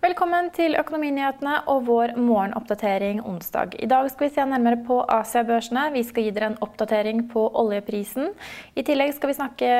Velkommen 0.00 0.46
til 0.56 0.78
Økonominyhetene 0.80 1.58
og 1.68 1.82
vår 1.84 2.14
morgenoppdatering 2.16 3.18
onsdag. 3.28 3.74
I 3.84 3.88
dag 3.90 4.06
skal 4.08 4.24
vi 4.24 4.32
se 4.32 4.46
nærmere 4.48 4.78
på 4.86 4.96
Asia-børsene. 5.12 5.82
Vi 5.92 6.00
skal 6.08 6.24
gi 6.24 6.30
dere 6.32 6.48
en 6.54 6.56
oppdatering 6.64 7.26
på 7.28 7.42
oljeprisen. 7.60 8.30
I 8.72 8.84
tillegg 8.88 9.12
skal 9.12 9.28
vi 9.28 9.36
snakke 9.36 9.74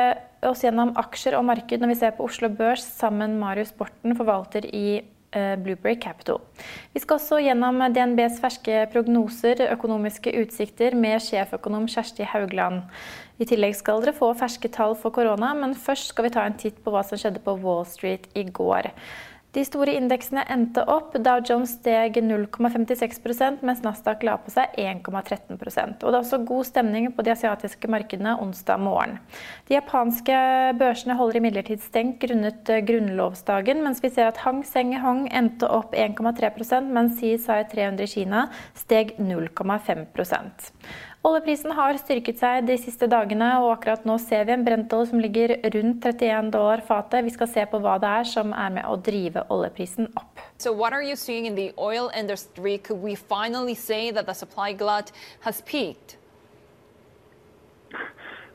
oss 0.45 0.61
gjennom 0.67 0.93
aksjer 1.01 1.39
og 1.39 1.47
marked 1.49 1.81
når 1.81 1.93
vi 1.95 1.97
ser 2.03 2.13
på 2.19 2.27
Oslo 2.29 2.51
Børs 2.53 2.85
sammen 2.99 3.39
Marius 3.41 3.73
Borten, 3.79 4.13
forvalter 4.19 4.69
i 4.69 4.99
eh, 4.99 5.57
Blueberry 5.57 5.97
Capital. 6.05 6.43
Vi 6.93 7.01
skal 7.01 7.17
også 7.17 7.41
gjennom 7.41 7.81
DNBs 7.89 8.43
ferske 8.45 8.85
prognoser, 8.93 9.65
økonomiske 9.73 10.37
utsikter, 10.43 11.01
med 11.01 11.25
sjeføkonom 11.31 11.89
Kjersti 11.89 12.29
Haugland. 12.29 12.85
I 13.41 13.49
tillegg 13.49 13.73
skal 13.81 14.05
dere 14.05 14.13
få 14.21 14.35
ferske 14.37 14.69
tall 14.69 14.93
for 15.01 15.17
korona, 15.17 15.55
men 15.57 15.73
først 15.73 16.13
skal 16.13 16.29
vi 16.29 16.37
ta 16.37 16.45
en 16.45 16.61
titt 16.61 16.85
på 16.85 16.93
hva 16.93 17.07
som 17.09 17.17
skjedde 17.17 17.41
på 17.41 17.57
Wall 17.65 17.87
Street 17.89 18.29
i 18.37 18.45
går. 18.45 18.93
De 19.51 19.65
store 19.67 19.97
indeksene 19.99 20.45
endte 20.53 20.85
opp. 20.87 21.17
Dow 21.19 21.41
Jones 21.43 21.73
steg 21.81 22.21
0,56 22.23 23.65
mens 23.67 23.83
Nasdaq 23.83 24.23
la 24.27 24.37
på 24.39 24.53
seg 24.55 24.77
1,13 24.79 25.57
Og 25.59 25.67
Det 25.67 26.07
er 26.07 26.19
også 26.21 26.39
god 26.47 26.69
stemning 26.69 27.09
på 27.17 27.25
de 27.27 27.33
asiatiske 27.35 27.91
markedene 27.91 28.37
onsdag 28.39 28.79
morgen. 28.79 29.19
De 29.67 29.75
japanske 29.75 30.37
børsene 30.79 31.19
holder 31.19 31.41
imidlertid 31.41 31.83
stengt 31.83 32.21
grunnet 32.23 32.71
grunnlovsdagen, 32.87 33.83
mens 33.83 34.03
vi 34.05 34.13
ser 34.15 34.31
at 34.31 34.39
Hang 34.45 34.63
Seng 34.67 34.95
Hong 35.03 35.27
endte 35.35 35.67
opp 35.67 35.99
1,3% 35.99 36.87
mens 36.95 37.19
CSI 37.19 37.65
300 37.75 38.07
i 38.07 38.13
Kina 38.15 38.47
steg 38.79 39.17
0,5 39.19 40.07
Oljeprisen 41.21 41.75
har 41.77 41.99
styrket 42.01 42.39
seg 42.41 42.65
de 42.65 42.79
siste 42.81 43.05
dagene, 43.13 43.51
og 43.61 43.75
akkurat 43.75 44.07
nå 44.09 44.15
ser 44.23 44.47
vi 44.49 44.55
en 44.55 44.63
brentolje 44.65 45.11
som 45.11 45.21
ligger 45.21 45.53
rundt 45.75 46.07
31 46.09 46.49
dollar 46.55 46.81
fatet. 46.87 47.27
Vi 47.27 47.35
skal 47.35 47.51
se 47.53 47.65
på 47.69 47.81
hva 47.85 47.99
det 48.01 48.13
er 48.23 48.31
som 48.31 48.55
er 48.57 48.71
med 48.79 48.89
å 48.89 48.97
drive 48.97 49.43
oljeprisen 49.53 50.09
opp. 50.17 50.41
So 50.57 50.73
what 50.73 50.97
are 50.97 51.05
you 51.05 51.17
seeing 51.21 51.45
in 51.45 51.59
the 51.59 51.75
oil 51.77 52.09
industry? 52.17 52.79
Could 52.79 53.03
we 53.05 53.15
finally 53.15 53.75
say 53.75 54.11
that 54.13 54.25
the 54.25 54.33
supply 54.33 54.73
glut 54.73 55.13
has 55.45 55.61
peaked? 55.61 56.17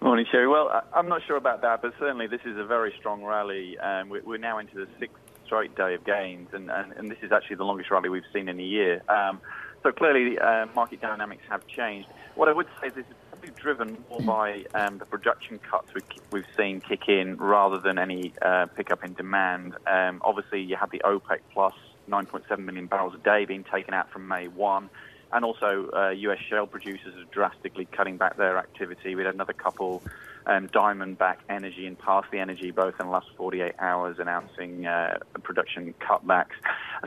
Morning, 0.01 0.25
Sherry. 0.31 0.47
Well, 0.47 0.69
I'm 0.93 1.07
not 1.07 1.21
sure 1.27 1.37
about 1.37 1.61
that, 1.61 1.83
but 1.83 1.93
certainly 1.99 2.25
this 2.25 2.41
is 2.45 2.57
a 2.57 2.65
very 2.65 2.93
strong 2.97 3.23
rally. 3.23 3.77
Um, 3.77 4.09
we're 4.09 4.37
now 4.37 4.57
into 4.57 4.73
the 4.73 4.87
sixth 4.99 5.21
straight 5.45 5.75
day 5.75 5.93
of 5.93 6.03
gains, 6.03 6.49
and, 6.53 6.71
and, 6.71 6.93
and, 6.93 7.11
this 7.11 7.19
is 7.21 7.31
actually 7.31 7.57
the 7.57 7.63
longest 7.63 7.91
rally 7.91 8.09
we've 8.09 8.31
seen 8.33 8.49
in 8.49 8.59
a 8.59 8.63
year. 8.63 9.03
Um, 9.07 9.39
so 9.85 9.91
clearly, 9.91 10.39
uh, 10.39 10.65
market 10.73 10.99
dynamics 10.99 11.43
have 11.47 11.67
changed. 11.67 12.09
What 12.33 12.49
I 12.49 12.53
would 12.53 12.65
say 12.81 12.87
is 12.87 12.95
this 12.95 13.05
is 13.05 13.13
probably 13.29 13.51
driven 13.51 14.03
more 14.09 14.19
by 14.21 14.65
um, 14.73 14.97
the 14.97 15.05
production 15.05 15.59
cuts 15.59 15.93
we, 15.93 16.01
have 16.39 16.49
seen 16.57 16.81
kick 16.81 17.07
in 17.07 17.37
rather 17.37 17.77
than 17.77 17.99
any 17.99 18.33
uh, 18.41 18.65
pickup 18.65 19.03
in 19.03 19.13
demand. 19.13 19.75
Um, 19.85 20.23
obviously, 20.25 20.61
you 20.63 20.75
had 20.75 20.89
the 20.89 21.03
OPEC 21.05 21.41
plus 21.53 21.75
9.7 22.09 22.57
million 22.57 22.87
barrels 22.87 23.13
a 23.13 23.19
day 23.19 23.45
being 23.45 23.63
taken 23.63 23.93
out 23.93 24.09
from 24.09 24.27
May 24.27 24.47
1. 24.47 24.89
And 25.33 25.43
also, 25.43 25.89
uh, 25.93 26.09
US 26.09 26.39
shale 26.49 26.67
producers 26.67 27.13
are 27.15 27.25
drastically 27.31 27.85
cutting 27.85 28.17
back 28.17 28.37
their 28.37 28.57
activity. 28.57 29.15
We 29.15 29.23
had 29.23 29.33
another 29.33 29.53
couple 29.53 30.01
um, 30.47 30.67
Diamondback 30.69 31.37
Energy 31.49 31.87
and 31.87 31.97
Parsley 31.97 32.39
Energy, 32.39 32.71
both 32.71 32.95
in 32.99 33.07
the 33.07 33.11
last 33.11 33.27
48 33.37 33.73
hours, 33.79 34.17
announcing 34.19 34.85
uh, 34.85 35.17
production 35.43 35.93
cutbacks. 35.99 36.55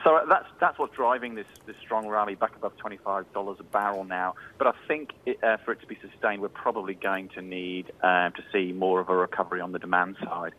So 0.05 0.21
that's 0.29 0.47
that's 0.61 0.79
what's 0.79 0.95
driving 0.95 1.35
this 1.35 1.47
this 1.67 1.77
strong 1.81 2.09
rally 2.09 2.35
back 2.35 2.55
above 2.57 2.73
$25 2.77 3.61
a 3.61 3.63
barrel 3.65 4.05
now. 4.05 4.35
But 4.59 4.67
I 4.69 4.73
think 4.87 5.11
it, 5.27 5.43
uh, 5.43 5.57
for 5.65 5.73
it 5.73 5.81
to 5.81 5.87
be 5.87 5.99
sustained, 6.01 6.43
we're 6.43 6.49
probably 6.49 6.95
going 6.95 7.29
to 7.31 7.43
need 7.43 7.93
uh, 8.03 8.31
to 8.31 8.43
see 8.53 8.73
more 8.73 9.01
of 9.01 9.09
a 9.09 9.17
recovery 9.17 9.61
on 9.61 9.73
the 9.73 9.79
demand 9.79 10.17
side. 10.25 10.53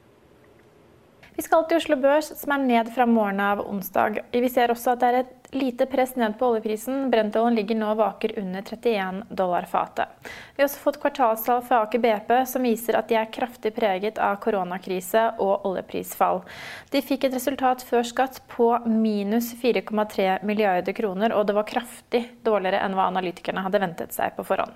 Vi 1.36 1.44
skal 1.44 1.64
til 1.70 1.78
Oslo 1.78 1.96
Børs, 1.96 2.34
som 2.36 2.52
er 2.52 2.58
ned 2.58 2.90
fra 2.96 3.06
morgenen 3.06 3.40
av 3.40 3.62
onsdag. 3.64 4.18
Vi 4.32 4.50
ser 4.50 4.74
også 4.74 4.92
at 4.92 5.00
det 5.00 5.10
er 5.10 5.20
et 5.20 5.39
lite 5.52 5.86
press 5.86 6.16
ned 6.16 6.40
på 6.40 6.48
oljeprisen. 6.48 7.10
Brentoljen 7.12 7.56
ligger 7.56 7.76
nå 7.76 7.94
vaker 7.94 8.40
under 8.40 8.62
31 8.62 9.24
dollar 9.30 9.68
fatet. 9.70 10.08
Vi 10.56 10.62
har 10.62 10.70
også 10.70 10.80
fått 10.84 11.00
kvartalstall 11.02 11.62
fra 11.66 11.82
Aker 11.86 12.00
BP 12.04 12.34
som 12.52 12.66
viser 12.68 12.98
at 13.00 13.10
de 13.10 13.18
er 13.20 13.32
kraftig 13.34 13.74
preget 13.76 14.20
av 14.22 14.38
koronakrise 14.44 15.26
og 15.40 15.66
oljeprisfall. 15.70 16.44
De 16.92 17.02
fikk 17.02 17.28
et 17.28 17.38
resultat 17.38 17.86
før 17.86 18.06
skatt 18.08 18.42
på 18.52 18.72
minus 18.86 19.54
4,3 19.62 20.44
milliarder 20.46 20.94
kroner, 20.94 21.34
og 21.34 21.48
det 21.48 21.58
var 21.58 21.70
kraftig 21.70 22.26
dårligere 22.46 22.84
enn 22.86 22.98
hva 22.98 23.10
analytikerne 23.10 23.66
hadde 23.66 23.82
ventet 23.82 24.16
seg 24.16 24.36
på 24.38 24.46
forhånd. 24.48 24.76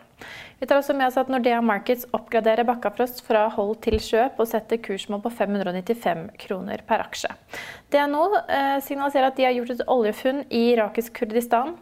Vi 0.60 0.68
tar 0.68 0.80
også 0.80 0.96
med 0.96 1.10
oss 1.10 1.18
at 1.20 1.32
Nordea 1.32 1.60
Markets 1.66 2.06
oppgraderer 2.16 2.64
Bakkafrost 2.68 3.24
fra 3.28 3.46
hold 3.52 3.76
til 3.84 3.98
kjøp 4.00 4.38
og 4.40 4.48
setter 4.48 4.80
kursmål 4.80 5.24
på 5.26 5.32
595 5.36 6.28
kroner 6.46 6.84
per 6.88 7.04
aksje. 7.04 7.32
DNO 7.92 8.26
eh, 8.44 8.78
signaliserer 8.86 9.28
at 9.28 9.40
de 9.40 9.48
har 9.48 9.58
gjort 9.58 9.74
et 9.76 9.88
oljefunn 9.92 10.46
i 10.48 10.70
irakisk 10.74 11.18
Kurdistan. 11.20 11.74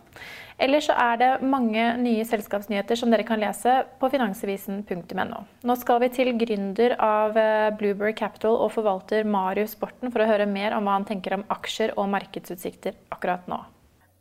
Ellers 0.62 0.86
så 0.90 0.96
er 0.98 1.18
det 1.18 1.30
mange 1.46 1.84
nye 1.98 2.26
selskapsnyheter 2.28 3.00
som 3.00 3.14
dere 3.14 3.26
kan 3.26 3.42
lese 3.42 3.80
på 4.02 4.10
finansavisen.no. 4.14 5.40
Nå 5.66 5.76
skal 5.82 6.02
vi 6.04 6.10
til 6.14 6.34
gründer 6.42 6.96
av 7.02 7.38
eh, 7.38 7.70
Blueberry 7.78 8.14
Capital 8.18 8.60
og 8.62 8.74
forvalter 8.76 9.26
Marius 9.26 9.74
Borten 9.80 10.14
for 10.14 10.22
å 10.22 10.30
høre 10.30 10.50
mer 10.50 10.78
om 10.78 10.86
hva 10.86 11.00
han 11.00 11.08
tenker 11.10 11.38
om 11.38 11.46
aksjer 11.54 11.96
og 11.98 12.12
markedsutsikter 12.14 12.98
akkurat 13.14 13.50
nå. 13.50 13.62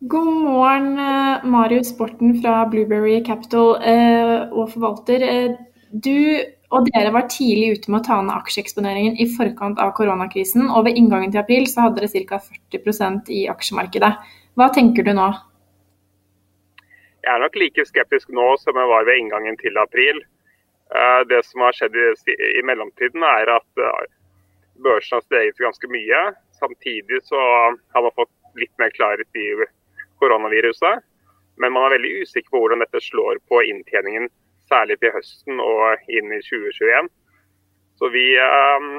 God 0.02 0.26
morgen, 0.26 0.98
eh, 0.98 1.44
Marius 1.44 1.98
Borten 1.98 2.42
fra 2.42 2.64
Blueberry 2.66 3.24
Capital 3.24 3.76
og 4.52 4.70
forvalter. 4.72 5.58
Du 5.92 6.40
og 6.70 6.86
dere 6.86 7.10
var 7.12 7.26
tidlig 7.28 7.74
ute 7.74 7.90
med 7.90 8.00
å 8.00 8.06
ta 8.06 8.16
ned 8.22 8.32
aksjeeksponeringen 8.32 9.18
i 9.20 9.26
forkant 9.28 9.80
av 9.82 9.90
koronakrisen, 9.98 10.68
og 10.70 10.86
ved 10.86 10.96
inngangen 10.96 11.32
til 11.34 11.42
april 11.42 11.66
så 11.68 11.84
hadde 11.84 12.00
dere 12.00 12.26
ca. 12.30 12.38
40% 12.38 13.28
i 13.34 13.42
aksjemarkedet. 13.50 14.12
Hva 14.56 14.68
tenker 14.72 15.04
du 15.04 15.12
nå? 15.18 15.26
Jeg 17.20 17.32
er 17.34 17.42
nok 17.42 17.58
like 17.60 17.84
skeptisk 17.84 18.30
nå 18.32 18.46
som 18.62 18.78
jeg 18.80 18.88
var 18.92 19.04
ved 19.04 19.20
inngangen 19.20 19.58
til 19.60 19.76
april. 19.82 20.22
Eh, 20.94 21.20
det 21.28 21.42
som 21.44 21.66
har 21.66 21.76
skjedd 21.76 21.98
i 21.98 22.62
mellomtiden, 22.64 23.20
er 23.20 23.52
at 23.58 23.84
eh, 23.84 24.08
børsen 24.80 25.18
har 25.18 25.26
steget 25.26 25.60
ganske 25.60 25.90
mye. 25.92 26.22
Samtidig 26.56 27.20
så 27.28 27.36
har 27.36 28.06
man 28.06 28.16
fått 28.16 28.32
litt 28.56 28.72
mer 28.80 28.94
klarhet 28.96 29.36
i 29.36 29.50
koronaviruset. 30.20 31.06
Men 31.60 31.74
man 31.74 31.86
er 31.86 31.96
veldig 31.96 32.12
usikker 32.24 32.52
på 32.52 32.62
hvordan 32.62 32.84
dette 32.84 33.02
slår 33.04 33.40
på 33.50 33.62
inntjeningen 33.68 34.28
særlig 34.70 35.00
til 35.00 35.12
høsten 35.16 35.60
og 35.62 36.12
inn 36.12 36.30
i 36.32 36.42
2021. 36.46 37.10
Så 37.98 38.08
vi, 38.14 38.26
eh, 38.38 38.90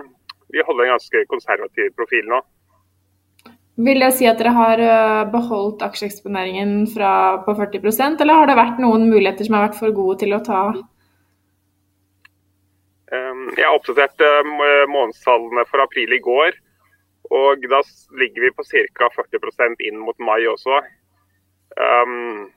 vi 0.54 0.66
holder 0.68 0.86
en 0.86 0.96
ganske 0.98 1.26
konservativ 1.32 1.94
profil 1.98 2.28
nå. 2.30 2.42
Vil 3.82 4.04
det 4.04 4.12
si 4.14 4.28
at 4.30 4.38
dere 4.38 4.52
har 4.54 4.82
eh, 4.84 5.24
beholdt 5.32 5.82
aksjeeksponeringen 5.88 6.86
på 6.92 7.56
40% 7.58 8.22
eller 8.22 8.42
har 8.42 8.50
det 8.50 8.60
vært 8.60 8.82
noen 8.84 9.08
muligheter 9.10 9.48
som 9.48 9.58
har 9.58 9.70
vært 9.70 9.80
for 9.80 9.96
gode 9.96 10.20
til 10.22 10.36
å 10.36 10.44
ta? 10.46 10.64
Ehm, 13.16 13.48
jeg 13.58 13.66
har 13.68 13.76
oppdatert 13.76 14.24
eh, 14.24 14.52
månedstallene 14.92 15.66
for 15.72 15.84
april 15.84 16.14
i 16.16 16.22
går. 16.24 16.60
Og 17.32 17.64
da 17.72 17.80
ligger 18.20 18.46
vi 18.46 18.56
på 18.56 18.66
ca. 18.68 19.08
40% 19.16 19.84
inn 19.88 20.00
mot 20.04 20.18
mai 20.20 20.44
også. 20.52 20.82
Ehm, 21.80 22.50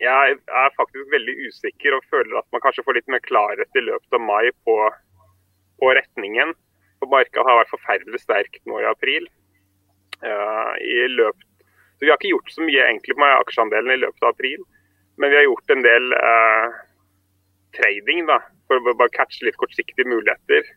jeg 0.00 0.36
er 0.36 0.76
faktisk 0.76 1.10
veldig 1.12 1.34
usikker 1.48 1.96
og 1.96 2.06
føler 2.12 2.38
at 2.40 2.48
man 2.52 2.62
kanskje 2.64 2.84
får 2.86 2.98
litt 2.98 3.10
mer 3.12 3.22
klarhet 3.24 3.78
i 3.78 3.84
løpet 3.84 4.16
av 4.18 4.22
mai 4.24 4.50
på, 4.66 4.76
på 5.80 5.92
retningen. 5.98 6.54
For 7.00 7.12
markedet 7.12 7.44
har 7.46 7.60
vært 7.60 7.74
forferdelig 7.74 8.22
sterkt 8.22 8.62
nå 8.68 8.80
i 8.82 8.88
april. 8.88 9.28
Uh, 10.24 10.72
i 10.80 11.04
løpet, 11.12 11.44
så 11.96 12.04
Vi 12.04 12.08
har 12.08 12.16
ikke 12.16 12.32
gjort 12.32 12.52
så 12.52 12.64
mye 12.64 12.82
egentlig 12.86 13.16
med 13.20 13.34
aksjeandelen 13.36 13.92
i 13.92 14.00
løpet 14.00 14.24
av 14.24 14.32
april, 14.32 14.62
men 15.20 15.32
vi 15.32 15.36
har 15.36 15.44
gjort 15.44 15.72
en 15.72 15.84
del 15.84 16.14
uh, 16.16 16.76
trading 17.76 18.26
da, 18.28 18.38
for 18.68 18.80
å 18.80 18.96
bare 18.96 19.12
catche 19.12 19.44
litt 19.44 19.56
kortsiktige 19.60 20.08
muligheter. 20.08 20.68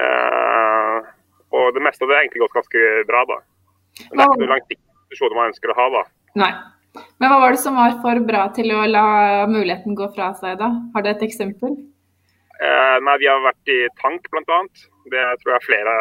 Uh, 0.00 1.00
og 1.54 1.76
det 1.76 1.84
meste 1.84 2.04
av 2.04 2.10
det 2.10 2.16
har 2.16 2.26
egentlig 2.26 2.44
gått 2.44 2.58
ganske 2.58 2.84
bra. 3.08 3.24
da. 3.30 3.38
Men 4.10 4.16
det 4.16 4.24
er 4.24 4.32
ikke 4.32 4.42
noe 4.42 4.52
langsiktige 4.52 5.00
posisjoner 5.04 5.38
man 5.38 5.52
ønsker 5.52 5.72
å 5.72 5.78
ha. 5.80 5.88
da. 5.96 6.04
Nei. 6.38 6.52
Men 7.18 7.30
hva 7.30 7.40
var 7.42 7.54
det 7.54 7.62
som 7.62 7.78
var 7.78 7.96
for 8.02 8.20
bra 8.26 8.44
til 8.54 8.70
å 8.74 8.84
la 8.86 9.06
muligheten 9.50 9.96
gå 9.98 10.08
fra 10.14 10.30
seg, 10.38 10.58
da? 10.60 10.70
Har 10.94 11.02
du 11.02 11.10
et 11.10 11.24
eksempel? 11.26 11.74
Eh, 12.62 12.96
nei, 13.02 13.16
vi 13.22 13.28
har 13.30 13.42
vært 13.42 13.70
i 13.72 13.80
tank 14.00 14.28
bl.a. 14.30 14.60
Det 15.10 15.24
tror 15.42 15.56
jeg 15.56 15.66
flere 15.66 15.94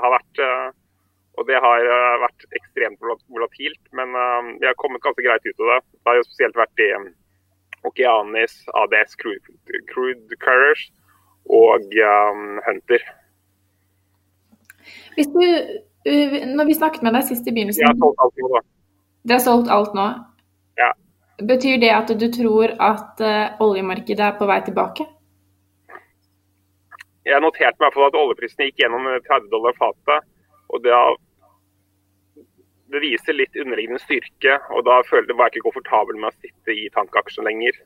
har 0.00 0.14
vært. 0.16 0.42
Eh, 0.42 0.68
og 1.36 1.48
det 1.50 1.60
har 1.60 1.84
eh, 1.84 2.14
vært 2.22 2.46
ekstremt 2.56 3.02
volatilt, 3.28 3.82
men 3.96 4.16
eh, 4.16 4.52
vi 4.62 4.68
har 4.68 4.78
kommet 4.80 5.04
ganske 5.04 5.24
greit 5.24 5.44
ut 5.44 5.64
av 5.66 5.74
det. 5.74 5.80
Det 5.92 6.10
har 6.10 6.20
jo 6.20 6.28
spesielt 6.28 6.60
vært 6.60 6.84
i 6.84 6.90
Okeanis, 7.86 8.62
ADS 8.82 9.18
Crude, 9.20 10.38
Courage 10.42 10.88
og 11.46 11.84
um, 12.02 12.56
Hunter. 12.66 13.04
Hvis 15.14 15.28
du, 15.30 15.44
når 16.56 16.66
vi 16.66 16.74
snakket 16.74 17.04
med 17.06 17.14
deg 17.14 17.28
sist 17.28 17.46
i 17.46 17.54
begynnelsen 17.54 17.86
Dere 19.26 19.40
har 19.40 19.42
solgt 19.42 19.70
alt 19.74 19.94
nå? 19.98 20.06
Ja. 20.78 20.92
Betyr 21.42 21.80
det 21.82 21.90
at 21.90 22.10
du 22.14 22.26
tror 22.30 22.70
at 22.78 23.22
uh, 23.22 23.56
oljemarkedet 23.64 24.22
er 24.22 24.36
på 24.38 24.46
vei 24.46 24.60
tilbake? 24.62 25.06
Jeg 27.26 27.42
noterte 27.42 27.82
meg 27.82 27.96
at 28.06 28.18
oljeprisen 28.20 28.68
gikk 28.68 28.84
gjennom 28.84 29.08
30 29.26 29.48
dollar 29.50 29.74
fatet. 29.80 30.28
Og 30.70 30.84
det, 30.84 30.94
det, 32.92 33.02
viser 33.02 33.34
litt 33.34 33.58
underliggende 33.58 33.98
styrke. 34.04 34.60
Og 34.70 34.86
da 34.86 35.00
føler 35.10 35.32
jeg 35.32 35.40
jeg 35.40 35.56
ikke 35.56 35.66
komfortabel 35.72 36.22
med 36.22 36.30
å 36.30 36.36
sitte 36.36 36.78
i 36.78 36.86
tankaksjen 36.94 37.50
lenger. 37.50 37.82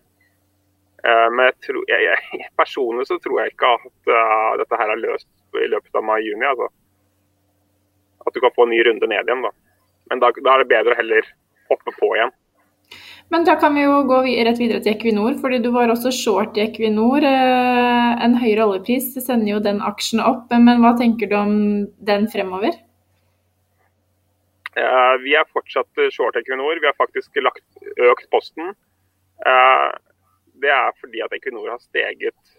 Uh, 1.00 1.32
men 1.32 1.46
jeg 1.48 1.56
tror, 1.70 1.80
jeg, 1.88 2.04
jeg, 2.10 2.50
personlig 2.60 3.08
så 3.08 3.16
tror 3.24 3.40
jeg 3.40 3.54
ikke 3.54 3.72
at 3.78 4.12
uh, 4.12 4.60
dette 4.60 4.82
her 4.82 4.92
er 4.92 5.04
løst 5.06 5.56
i 5.56 5.72
løpet 5.72 5.96
av 5.96 6.04
mai-juni. 6.04 6.44
altså. 6.52 6.68
At 8.28 8.36
du 8.36 8.44
kan 8.44 8.52
få 8.52 8.68
en 8.68 8.74
ny 8.76 8.84
runde 8.84 9.08
ned 9.08 9.24
igjen. 9.24 9.48
da. 9.48 9.56
Men 10.10 10.22
da, 10.22 10.32
da 10.34 10.54
er 10.54 10.64
det 10.64 10.72
bedre 10.72 10.94
å 10.94 11.00
heller 11.00 11.26
hoppe 11.70 11.94
på 11.96 12.14
igjen. 12.16 12.34
Men 13.30 13.44
da 13.46 13.54
kan 13.62 13.76
vi 13.78 13.84
jo 13.84 14.00
gå 14.10 14.24
rett 14.26 14.58
videre 14.58 14.82
til 14.82 14.96
Equinor, 14.96 15.36
fordi 15.38 15.60
du 15.62 15.68
var 15.70 15.92
også 15.92 16.10
short 16.14 16.56
i 16.58 16.64
Equinor. 16.64 17.22
Eh, 17.22 18.08
en 18.26 18.34
høyere 18.40 18.66
oljepris 18.66 19.12
sender 19.22 19.52
jo 19.52 19.60
den 19.62 19.78
aksjen 19.86 20.22
opp, 20.24 20.50
men 20.50 20.82
hva 20.82 20.96
tenker 20.98 21.30
du 21.30 21.36
om 21.38 21.54
den 22.10 22.26
fremover? 22.32 22.74
Vi 25.20 25.32
er 25.34 25.48
fortsatt 25.50 25.98
short 26.14 26.36
Equinor. 26.38 26.78
Vi 26.82 26.88
har 26.88 26.98
faktisk 26.98 27.38
lagt, 27.42 27.64
økt 28.10 28.26
posten. 28.34 28.74
Eh, 29.46 29.88
det 30.62 30.74
er 30.74 30.98
fordi 30.98 31.22
at 31.22 31.34
Equinor 31.38 31.70
har 31.70 31.80
steget 31.82 32.54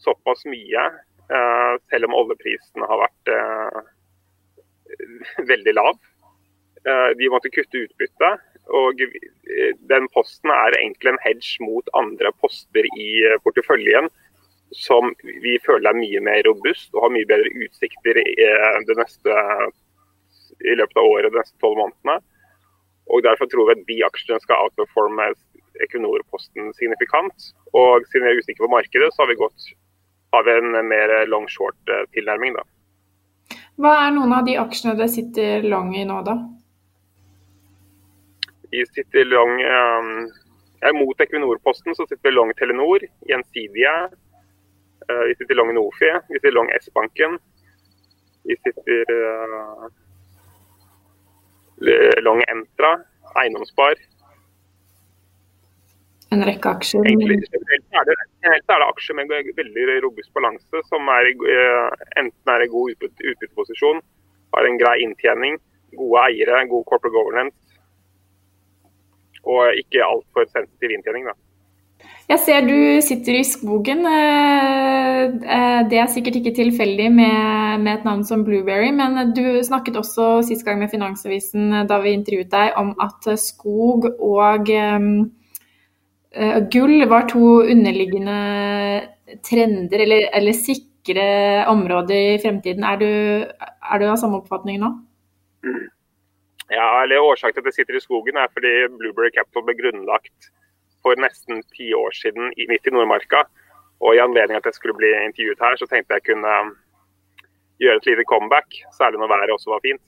såpass 0.00 0.44
mye, 0.48 0.84
eh, 1.28 1.72
selv 1.92 2.08
om 2.08 2.16
oljeprisen 2.22 2.88
har 2.88 3.04
vært 3.04 3.32
veldig 5.52 5.76
lav. 5.76 5.98
De 7.18 7.28
måtte 7.32 7.50
kutte 7.52 7.84
utbytte, 7.84 8.30
Og 8.68 9.00
den 9.88 10.08
posten 10.12 10.50
er 10.52 10.76
egentlig 10.76 11.14
en 11.14 11.22
hedge 11.24 11.64
mot 11.64 11.88
andre 11.96 12.32
poster 12.40 12.84
i 13.00 13.10
porteføljen 13.44 14.10
som 14.76 15.12
vi 15.42 15.56
føler 15.64 15.90
er 15.90 15.98
mye 15.98 16.20
mer 16.24 16.42
robust 16.46 16.92
og 16.94 17.06
har 17.06 17.14
mye 17.14 17.28
bedre 17.28 17.52
utsikter 17.64 18.20
i, 18.20 18.34
neste, 18.98 19.36
i 20.60 20.74
løpet 20.76 21.00
av 21.00 21.08
året 21.08 21.32
de 21.32 21.40
neste 21.40 21.56
tolv 21.62 21.78
månedene. 21.80 22.18
Og 23.08 23.24
Derfor 23.24 23.48
tror 23.48 23.70
vi 23.70 23.78
at 23.78 23.86
de 23.88 24.00
aksjene 24.04 24.40
skal 24.44 24.66
outperforme 24.66 25.30
Equinor-posten 25.84 26.72
signifikant. 26.76 27.52
Og 27.72 28.04
siden 28.10 28.26
vi 28.26 28.34
er 28.34 28.42
usikre 28.42 28.66
på 28.66 28.74
markedet, 28.74 29.12
så 29.14 29.22
har 29.22 29.30
vi, 29.30 29.38
gått, 29.40 29.70
har 30.34 30.44
vi 30.44 30.56
en 30.58 30.76
mer 30.90 31.14
long 31.30 31.48
short-tilnærming. 31.48 32.58
Hva 33.78 33.94
er 34.04 34.12
noen 34.12 34.34
av 34.34 34.44
de 34.44 34.58
aksjene 34.60 34.96
dere 34.98 35.08
sitter 35.12 35.64
lang 35.64 35.94
i 35.96 36.04
nå, 36.04 36.20
da? 36.26 36.36
Vi 38.70 38.86
sitter 38.86 39.24
lang 39.24 39.50
um, 39.50 40.32
ja, 40.80 40.92
Mot 40.92 41.20
Equinor-posten 41.20 41.94
så 41.94 42.06
sitter 42.06 42.30
vi 42.30 42.34
lang 42.36 42.52
Telenor, 42.56 43.04
Gjensidige. 43.28 43.94
Uh, 45.08 45.24
vi 45.28 45.34
sitter 45.38 45.56
lang 45.56 45.72
Nofi, 45.74 46.10
vi 46.28 46.36
sitter 46.36 46.52
lang 46.52 46.68
S-banken. 46.80 47.38
Vi 48.44 48.56
sitter 48.64 49.12
uh, 49.14 49.88
lang 52.26 52.44
Entra, 52.52 52.92
Eiendomsspar. 53.40 53.96
En 56.28 56.44
rekke 56.44 56.74
aksjer? 56.76 57.06
Egentlig, 57.08 57.40
er 57.96 58.04
det, 58.04 58.16
er 58.44 58.60
det 58.68 58.88
aksjer 58.90 59.16
med 59.16 59.32
veldig 59.32 60.02
robust 60.04 60.28
balanse, 60.36 60.82
som 60.90 61.08
er, 61.14 61.30
uh, 61.40 61.88
enten 62.20 62.52
er 62.52 62.66
i 62.66 62.68
god 62.74 62.92
utbytteposisjon, 62.92 64.04
har 64.52 64.68
en 64.68 64.76
grei 64.80 64.98
inntjening, 65.06 65.56
gode 65.96 66.26
eiere, 66.28 66.66
god 66.68 66.84
corporate 66.90 67.16
governance 67.16 67.56
og 69.44 69.76
ikke 69.78 70.04
altfor 70.04 70.48
sensitiv 70.50 70.96
inntjening. 70.96 71.28
Da. 71.30 71.36
Jeg 72.28 72.42
ser 72.44 72.66
du 72.68 73.00
sitter 73.00 73.38
i 73.38 73.44
skogen. 73.46 74.04
Eh, 74.04 75.22
eh, 75.56 75.78
det 75.88 76.00
er 76.02 76.10
sikkert 76.12 76.36
ikke 76.36 76.52
tilfeldig 76.58 77.08
med, 77.08 77.80
med, 77.80 77.92
et 77.94 78.04
navn 78.04 78.24
som 78.28 78.44
Blueberry, 78.44 78.90
men 78.92 79.32
du 79.32 79.62
snakket 79.64 79.96
også 79.96 80.42
sist 80.44 80.66
gang 80.66 80.82
med 80.82 80.92
Finansavisen 80.92 81.72
eh, 81.72 81.86
da 81.88 82.02
vi 82.04 82.12
intervjuet 82.18 82.52
deg 82.52 82.76
om 82.76 82.92
at 83.00 83.30
skog 83.40 84.10
og 84.12 84.68
um, 84.68 85.10
gull 86.68 87.08
var 87.08 87.24
to 87.32 87.62
underliggende 87.64 88.38
trender 89.48 90.04
eller, 90.04 90.28
eller 90.36 90.52
sikre 90.56 91.28
områder 91.72 92.34
i 92.34 92.40
fremtiden. 92.44 92.84
Er 92.84 93.00
du, 93.00 93.08
er 93.48 94.02
du 94.02 94.04
av 94.04 94.20
samme 94.20 94.42
oppfatning 94.42 94.82
nå? 94.84 94.92
Mm. 95.64 95.86
Ja, 96.68 97.02
eller 97.02 97.24
Årsaken 97.24 97.56
til 97.56 97.64
at 97.64 97.70
jeg 97.70 97.78
sitter 97.80 97.96
i 97.96 98.04
skogen 98.04 98.36
er 98.36 98.50
fordi 98.52 98.72
Blueberry 98.98 99.30
Capital 99.32 99.64
ble 99.64 99.74
grunnlagt 99.78 100.50
for 101.04 101.16
nesten 101.16 101.62
ti 101.72 101.94
år 101.96 102.12
siden 102.16 102.52
midt 102.68 102.88
i 102.88 102.92
Nordmarka. 102.92 103.46
Og 104.04 104.14
i 104.14 104.20
anledning 104.22 104.58
at 104.58 104.68
jeg 104.68 104.76
skulle 104.76 104.98
bli 104.98 105.10
intervjuet 105.24 105.62
her, 105.64 105.78
så 105.80 105.88
tenkte 105.90 106.18
jeg 106.18 106.26
kunne 106.28 106.52
um, 106.60 106.74
gjøre 107.82 108.02
et 108.02 108.08
lite 108.10 108.26
comeback. 108.30 108.76
Særlig 108.98 109.18
når 109.18 109.32
været 109.32 109.54
også 109.54 109.72
var 109.72 109.84
fint. 109.86 110.02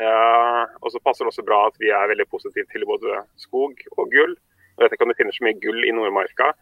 Uh, 0.00 0.64
og 0.80 0.88
så 0.94 1.02
passer 1.04 1.26
det 1.26 1.32
også 1.34 1.44
bra 1.44 1.66
at 1.68 1.76
vi 1.82 1.90
er 1.92 2.08
veldig 2.08 2.26
positive 2.30 2.66
til 2.72 2.86
både 2.88 3.20
skog 3.44 3.76
og 3.98 4.04
gull. 4.14 4.34
Jeg 4.78 4.84
vet 4.84 4.96
ikke 4.96 5.04
om 5.04 5.12
det 5.12 5.18
finner 5.20 5.36
så 5.36 5.44
mye 5.44 5.60
gull 5.60 5.84
i 5.84 5.92
Nordmarka, 5.92 6.54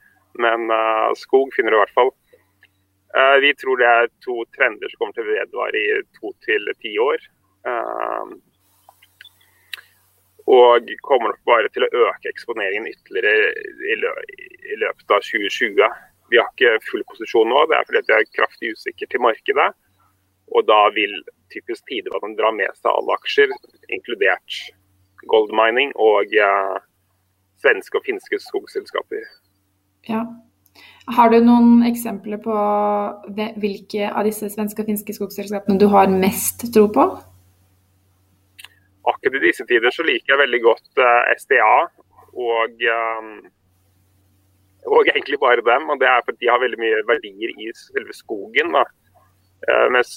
men 0.43 0.73
uh, 0.75 1.15
skog 1.15 1.55
finner 1.55 1.71
du 1.71 1.79
i 1.79 1.83
hvert 1.85 1.95
fall. 1.95 2.11
Uh, 3.15 3.37
vi 3.45 3.55
tror 3.55 3.79
det 3.79 3.89
er 3.89 4.11
to 4.27 4.43
trender 4.57 4.91
som 4.91 5.05
kommer 5.05 5.17
til 5.17 5.29
å 5.29 5.31
vedvare 5.37 5.81
i 5.81 6.03
to 6.19 6.35
til 6.43 6.67
ti 6.83 6.97
år. 6.99 7.23
Og 10.49 10.89
kommer 11.05 11.33
nok 11.33 11.43
bare 11.49 11.69
til 11.75 11.85
å 11.85 11.91
øke 12.07 12.31
eksponeringen 12.31 12.89
ytterligere 12.89 13.51
i 13.93 14.79
løpet 14.81 15.13
av 15.13 15.21
2020. 15.21 15.99
Vi 16.33 16.41
har 16.41 16.49
ikke 16.55 16.79
full 16.89 17.05
posisjon 17.11 17.51
nå, 17.53 17.67
det 17.69 17.77
er 17.77 17.89
fordi 17.89 18.05
vi 18.09 18.17
er 18.17 18.33
kraftig 18.37 18.73
usikre 18.77 19.09
til 19.13 19.25
markedet. 19.25 19.69
Og 20.57 20.65
da 20.69 20.81
vil 20.97 21.13
typisk 21.53 21.85
tidevann 21.89 22.37
dra 22.39 22.53
med 22.57 22.73
seg 22.81 22.91
alle 22.93 23.17
aksjer, 23.21 23.53
inkludert 23.93 24.61
gold 25.29 25.53
mining 25.57 25.93
og 26.01 26.33
ja, 26.33 26.51
svenske 27.61 28.01
og 28.01 28.07
finske 28.07 28.41
skogselskaper. 28.41 29.25
Ja. 30.09 30.25
Har 31.17 31.33
du 31.33 31.41
noen 31.43 31.83
eksempler 31.89 32.41
på 32.45 32.55
hvilke 33.35 34.09
av 34.09 34.29
disse 34.29 34.51
svenske 34.53 34.85
og 34.85 34.91
finske 34.93 35.17
skogselskapene 35.17 35.81
du 35.81 35.89
har 35.93 36.11
mest 36.13 36.69
tro 36.75 36.87
på? 36.93 37.09
Akkurat 39.13 39.39
i 39.39 39.47
disse 39.47 39.67
tider 39.69 39.95
så 39.95 40.05
liker 40.07 40.35
jeg 40.35 40.43
veldig 40.43 40.61
godt 40.65 41.03
eh, 41.05 41.33
SDA 41.41 41.75
og, 42.39 42.85
um, 42.95 43.35
og 44.87 45.11
egentlig 45.11 45.39
bare 45.43 45.65
dem. 45.65 45.89
og 45.91 46.01
Det 46.01 46.09
er 46.09 46.25
fordi 46.25 46.45
de 46.45 46.51
har 46.53 46.63
veldig 46.63 46.81
mye 46.81 47.03
verdier 47.09 47.55
i 47.57 47.71
selve 47.79 48.15
skogen. 48.17 48.75
da. 48.77 48.85
Uh, 49.69 49.87
mens 49.95 50.13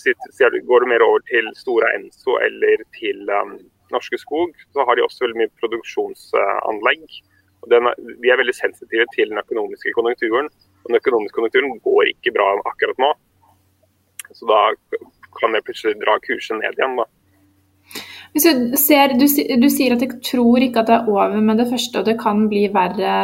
Går 0.70 0.80
du 0.84 0.88
mer 0.92 1.04
over 1.06 1.24
til 1.32 1.48
Stora 1.58 1.90
Enso 1.98 2.38
eller 2.48 2.84
til 3.00 3.30
um, 3.30 3.58
Norske 3.92 4.18
Skog, 4.18 4.54
så 4.74 4.86
har 4.86 4.96
de 4.96 5.06
også 5.06 5.26
veldig 5.26 5.42
mye 5.42 5.56
produksjonsanlegg. 5.62 7.08
og 7.62 7.70
den, 7.74 7.90
De 8.22 8.30
er 8.30 8.42
veldig 8.42 8.56
sensitive 8.56 9.06
til 9.16 9.30
den 9.30 9.42
økonomiske 9.42 9.94
konjunkturen. 9.98 10.50
og 10.84 10.88
Den 10.90 11.02
økonomiske 11.02 11.36
konjunkturen 11.36 11.80
går 11.80 12.14
ikke 12.14 12.36
bra 12.38 12.54
akkurat 12.66 13.00
nå. 13.02 13.14
Så 14.32 14.48
da 14.48 14.62
kan 15.40 15.56
jeg 15.56 15.66
plutselig 15.66 16.00
dra 16.00 16.20
kursen 16.24 16.62
ned 16.62 16.78
igjen. 16.78 16.96
da. 17.00 17.06
Hvis 18.32 18.46
du, 18.48 18.76
ser, 18.80 19.12
du, 19.20 19.26
du, 19.28 19.68
sier 19.68 19.98
at 19.98 20.00
du 20.00 20.14
tror 20.24 20.64
ikke 20.64 20.80
at 20.80 20.88
det 20.88 20.96
er 21.02 21.10
over 21.12 21.42
med 21.44 21.60
det 21.60 21.68
første, 21.68 22.00
og 22.00 22.08
det 22.08 22.16
kan 22.22 22.46
bli 22.52 22.62
verre 22.72 23.16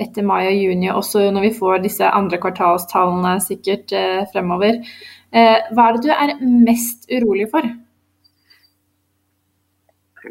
etter 0.00 0.24
mai 0.24 0.46
og 0.46 0.56
juni, 0.56 0.88
også 0.88 1.26
når 1.34 1.44
vi 1.44 1.50
får 1.58 1.82
disse 1.84 2.08
andre 2.08 2.40
kvartalstallene 2.40 3.34
sikkert 3.44 3.92
eh, 3.92 4.22
fremover. 4.32 4.80
Eh, 5.36 5.68
hva 5.76 5.86
er 5.90 5.98
det 5.98 6.06
du 6.06 6.14
er 6.14 6.34
mest 6.40 7.04
urolig 7.12 7.50
for? 7.52 7.68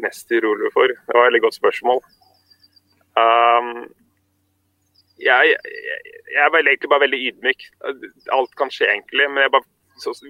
Mest 0.02 0.34
urolig 0.34 0.74
for? 0.74 0.90
Det 0.90 1.14
var 1.14 1.22
et 1.22 1.30
veldig 1.30 1.44
godt 1.46 1.60
spørsmål. 1.60 2.02
Um, 3.14 3.72
jeg, 5.22 5.54
jeg, 5.54 5.98
jeg, 6.34 6.44
er 6.44 6.60
egentlig 6.66 6.90
bare 6.90 7.06
veldig 7.06 7.24
ydmyk. 7.30 7.66
Alt 8.34 8.54
kan 8.58 8.74
skje, 8.74 8.90
egentlig. 8.90 9.30
Men 9.30 9.50
bare, 9.54 9.66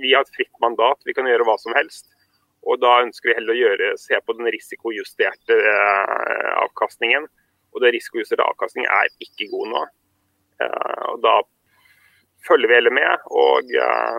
vi 0.03 0.13
har 0.13 0.27
et 0.27 0.37
fritt 0.37 0.53
mandat. 0.61 1.01
Vi 1.09 1.17
kan 1.17 1.29
gjøre 1.31 1.49
hva 1.49 1.57
som 1.63 1.73
helst. 1.81 2.11
Og 2.69 2.81
Da 2.81 2.91
ønsker 3.03 3.31
vi 3.31 3.37
heller 3.39 3.55
å 3.55 3.61
gjøre, 3.61 3.93
se 4.01 4.19
på 4.21 4.37
den 4.37 4.51
risikojusterte 4.53 5.57
eh, 5.57 6.51
avkastningen. 6.61 7.29
Og 7.73 7.85
den 7.85 7.95
risikojusterte 7.95 8.45
avkastningen 8.45 8.91
er 8.91 9.09
ikke 9.25 9.49
god 9.53 9.73
nå. 9.73 9.87
Og 10.61 11.21
da 11.25 11.39
følger 12.45 12.69
vi 12.69 12.77
heller 12.77 12.93
med 12.93 13.23
og 13.33 13.71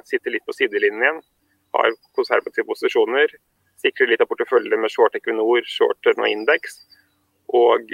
sitter 0.10 0.34
litt 0.34 0.46
på 0.48 0.56
sidelinjen. 0.58 1.20
Har 1.76 1.92
konservative 2.18 2.66
posisjoner. 2.66 3.36
Sikrer 3.84 4.10
litt 4.10 4.24
av 4.24 4.30
porteføljen 4.32 4.82
med 4.82 4.94
short 4.94 5.20
Equinor, 5.20 5.62
short 5.70 6.10
og 6.10 6.24
indeks. 6.26 6.80
Og, 7.54 7.94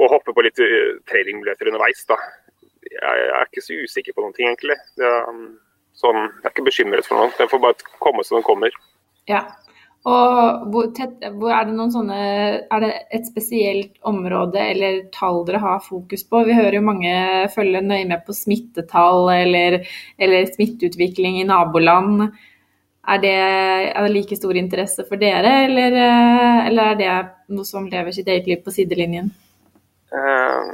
og 0.00 0.10
hopper 0.16 0.34
på 0.34 0.46
litt 0.48 0.58
tradingmuligheter 1.12 1.70
underveis. 1.70 2.02
da. 2.10 2.18
Jeg 2.90 3.28
er 3.28 3.46
ikke 3.46 3.64
så 3.64 3.78
usikker 3.84 4.16
på 4.16 4.24
noen 4.24 4.34
ting, 4.36 4.50
egentlig. 4.50 4.80
Det, 4.98 5.12
sånn, 5.98 6.24
jeg 6.26 6.48
er 6.48 6.54
ikke 6.54 6.68
bekymret 6.70 7.08
for 7.08 7.20
noe. 7.20 7.34
Den 7.38 7.50
får 7.50 7.62
bare 7.62 7.94
komme 8.02 8.24
som 8.26 8.38
den 8.38 8.46
kommer. 8.46 8.74
Ja, 9.30 9.44
og 10.04 10.64
hvor 10.68 10.90
tett, 10.92 11.22
hvor 11.38 11.52
er, 11.56 11.64
det 11.64 11.84
sånne, 11.94 12.16
er 12.68 12.82
det 12.82 12.90
et 13.16 13.24
spesielt 13.24 13.94
område 14.04 14.60
eller 14.60 14.98
tall 15.14 15.46
dere 15.48 15.62
har 15.62 15.78
fokus 15.80 16.26
på? 16.28 16.42
Vi 16.44 16.56
hører 16.58 16.76
jo 16.76 16.82
mange 16.84 17.12
følge 17.54 17.80
nøye 17.80 18.04
med 18.10 18.20
på 18.26 18.36
smittetall 18.36 19.30
eller, 19.32 19.78
eller 20.20 20.50
smitteutvikling 20.50 21.38
i 21.40 21.46
naboland. 21.48 22.26
Er 23.08 23.22
det, 23.22 23.32
er 23.94 24.04
det, 24.04 24.12
like 24.12 24.36
stor 24.36 24.60
interesse 24.60 25.06
for 25.08 25.20
dere, 25.20 25.54
eller, 25.70 25.96
eller, 26.68 26.92
er 26.92 27.00
det 27.00 27.56
noe 27.56 27.68
som 27.68 27.88
lever 27.88 28.12
sitt 28.16 28.28
eget 28.28 28.48
liv 28.48 28.60
på 28.64 28.72
sidelinjen? 28.76 29.32
Eh, 30.12 30.70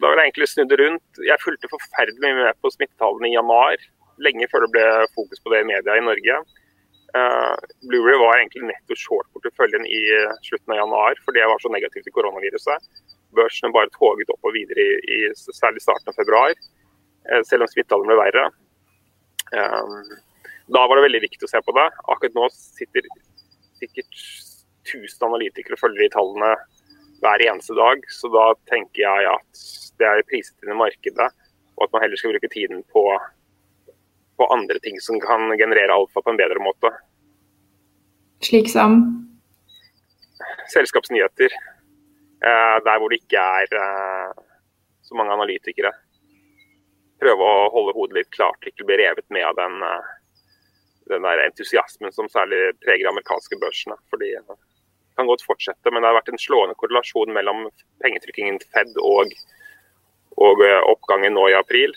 da 0.00 0.08
vil 0.08 0.22
jeg 0.22 0.30
egentlig 0.30 0.48
snu 0.48 0.64
det 0.68 0.80
rundt. 0.80 1.22
Jeg 1.24 1.44
fulgte 1.44 1.72
forferdelig 1.72 2.24
mye 2.24 2.40
med 2.40 2.60
på 2.64 2.72
smittetallene 2.72 3.28
i 3.28 3.36
januar. 3.36 3.88
Lenge 4.24 4.48
før 4.50 4.64
det 4.64 4.72
ble 4.74 4.86
fokus 5.14 5.42
på 5.42 5.52
det 5.52 5.62
i 5.62 5.68
media 5.68 5.96
i 5.98 6.04
Norge. 6.04 6.38
Uh, 7.16 7.54
Blueberry 7.88 8.18
var 8.20 8.36
egentlig 8.36 8.66
netto 8.68 8.96
short-porteføljen 8.98 9.86
i 9.88 10.00
slutten 10.44 10.74
av 10.74 10.82
januar 10.82 11.20
fordi 11.24 11.40
jeg 11.40 11.48
var 11.48 11.62
så 11.62 11.70
negativ 11.72 12.04
til 12.04 12.14
koronaviruset. 12.16 12.88
Børsene 13.36 13.72
bare 13.72 13.92
toget 13.94 14.32
opp 14.34 14.44
og 14.48 14.56
videre 14.56 14.84
i, 14.84 14.98
i 15.16 15.18
særlig 15.56 15.80
starten 15.84 16.12
av 16.12 16.18
februar, 16.18 16.52
uh, 17.30 17.42
selv 17.48 17.64
om 17.64 17.72
smittetallene 17.72 18.12
ble 18.12 18.20
verre. 18.24 18.48
da 20.68 20.80
var 20.84 20.98
det 20.98 21.06
veldig 21.06 21.22
viktig 21.24 21.46
å 21.46 21.48
se 21.48 21.60
på 21.64 21.72
det. 21.72 21.86
Akkurat 22.12 22.34
nå 22.36 22.48
sitter 22.52 23.06
sikkert 23.80 24.18
1000 24.88 25.24
analytikere 25.28 25.76
og 25.76 25.80
følger 25.80 26.04
de 26.04 26.12
tallene 26.12 26.50
hver 27.22 27.44
eneste 27.48 27.74
dag, 27.78 28.04
så 28.12 28.30
da 28.32 28.46
tenker 28.70 29.02
jeg 29.02 29.30
at 29.32 29.62
det 29.98 30.06
er 30.06 30.26
priset 30.30 30.54
inn 30.62 30.74
i 30.74 30.78
markedet, 30.78 31.28
og 31.76 31.86
at 31.86 31.94
man 31.94 32.04
heller 32.04 32.20
skal 32.20 32.34
bruke 32.34 32.50
tiden 32.52 32.84
på 32.92 33.04
på 34.38 34.46
andre 34.54 34.78
ting 34.78 35.00
som 35.02 35.18
kan 35.20 35.50
generere 35.58 35.94
alfa 35.94 36.22
på 36.22 36.30
en 36.30 36.38
bedre 36.38 36.62
måte. 36.62 36.92
Slik 38.46 38.70
som? 38.70 39.00
Selskapsnyheter. 40.72 41.54
Eh, 42.38 42.76
der 42.86 43.00
hvor 43.00 43.10
det 43.10 43.18
ikke 43.18 43.42
er 43.42 43.74
eh, 43.82 44.44
så 45.02 45.18
mange 45.18 45.34
analytikere. 45.34 45.90
Prøve 47.18 47.42
å 47.42 47.66
holde 47.74 47.96
hodet 47.96 48.20
litt 48.20 48.30
klart, 48.30 48.62
ikke 48.62 48.86
bli 48.86 49.00
revet 49.00 49.26
med 49.34 49.42
av 49.48 49.58
den, 49.58 49.82
eh, 49.82 50.08
den 51.10 51.26
der 51.26 51.42
entusiasmen 51.48 52.14
som 52.14 52.30
særlig 52.30 52.76
preger 52.84 53.10
amerikanske 53.10 53.58
børsene. 53.58 53.98
Fordi 54.12 54.30
det 54.36 54.58
kan 55.18 55.26
godt 55.26 55.42
fortsette, 55.42 55.90
men 55.90 56.04
det 56.04 56.12
har 56.12 56.20
vært 56.20 56.30
en 56.30 56.44
slående 56.46 56.78
korrelasjon 56.78 57.34
mellom 57.34 57.66
pengetrykkingen 58.04 58.62
til 58.62 58.70
Fed 58.76 59.02
og, 59.02 59.34
og 60.38 60.62
oppgangen 60.94 61.34
nå 61.34 61.48
i 61.50 61.58
april. 61.58 61.96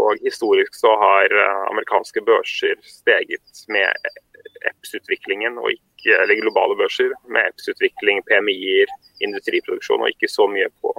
Og 0.00 0.20
historisk 0.24 0.76
så 0.78 0.92
har 1.00 1.34
eh, 1.36 1.62
amerikanske 1.70 2.22
børser 2.26 2.80
steget 2.86 3.64
med 3.68 3.90
EPS-utviklingen, 4.70 5.58
eller 5.58 6.40
globale 6.40 6.76
børser 6.78 7.14
med 7.28 7.50
EPS-utvikling, 7.52 8.22
PMI-er, 8.28 8.90
industriproduksjon, 9.20 10.02
og 10.02 10.12
ikke 10.14 10.30
så 10.30 10.48
mye 10.50 10.68
på 10.82 10.94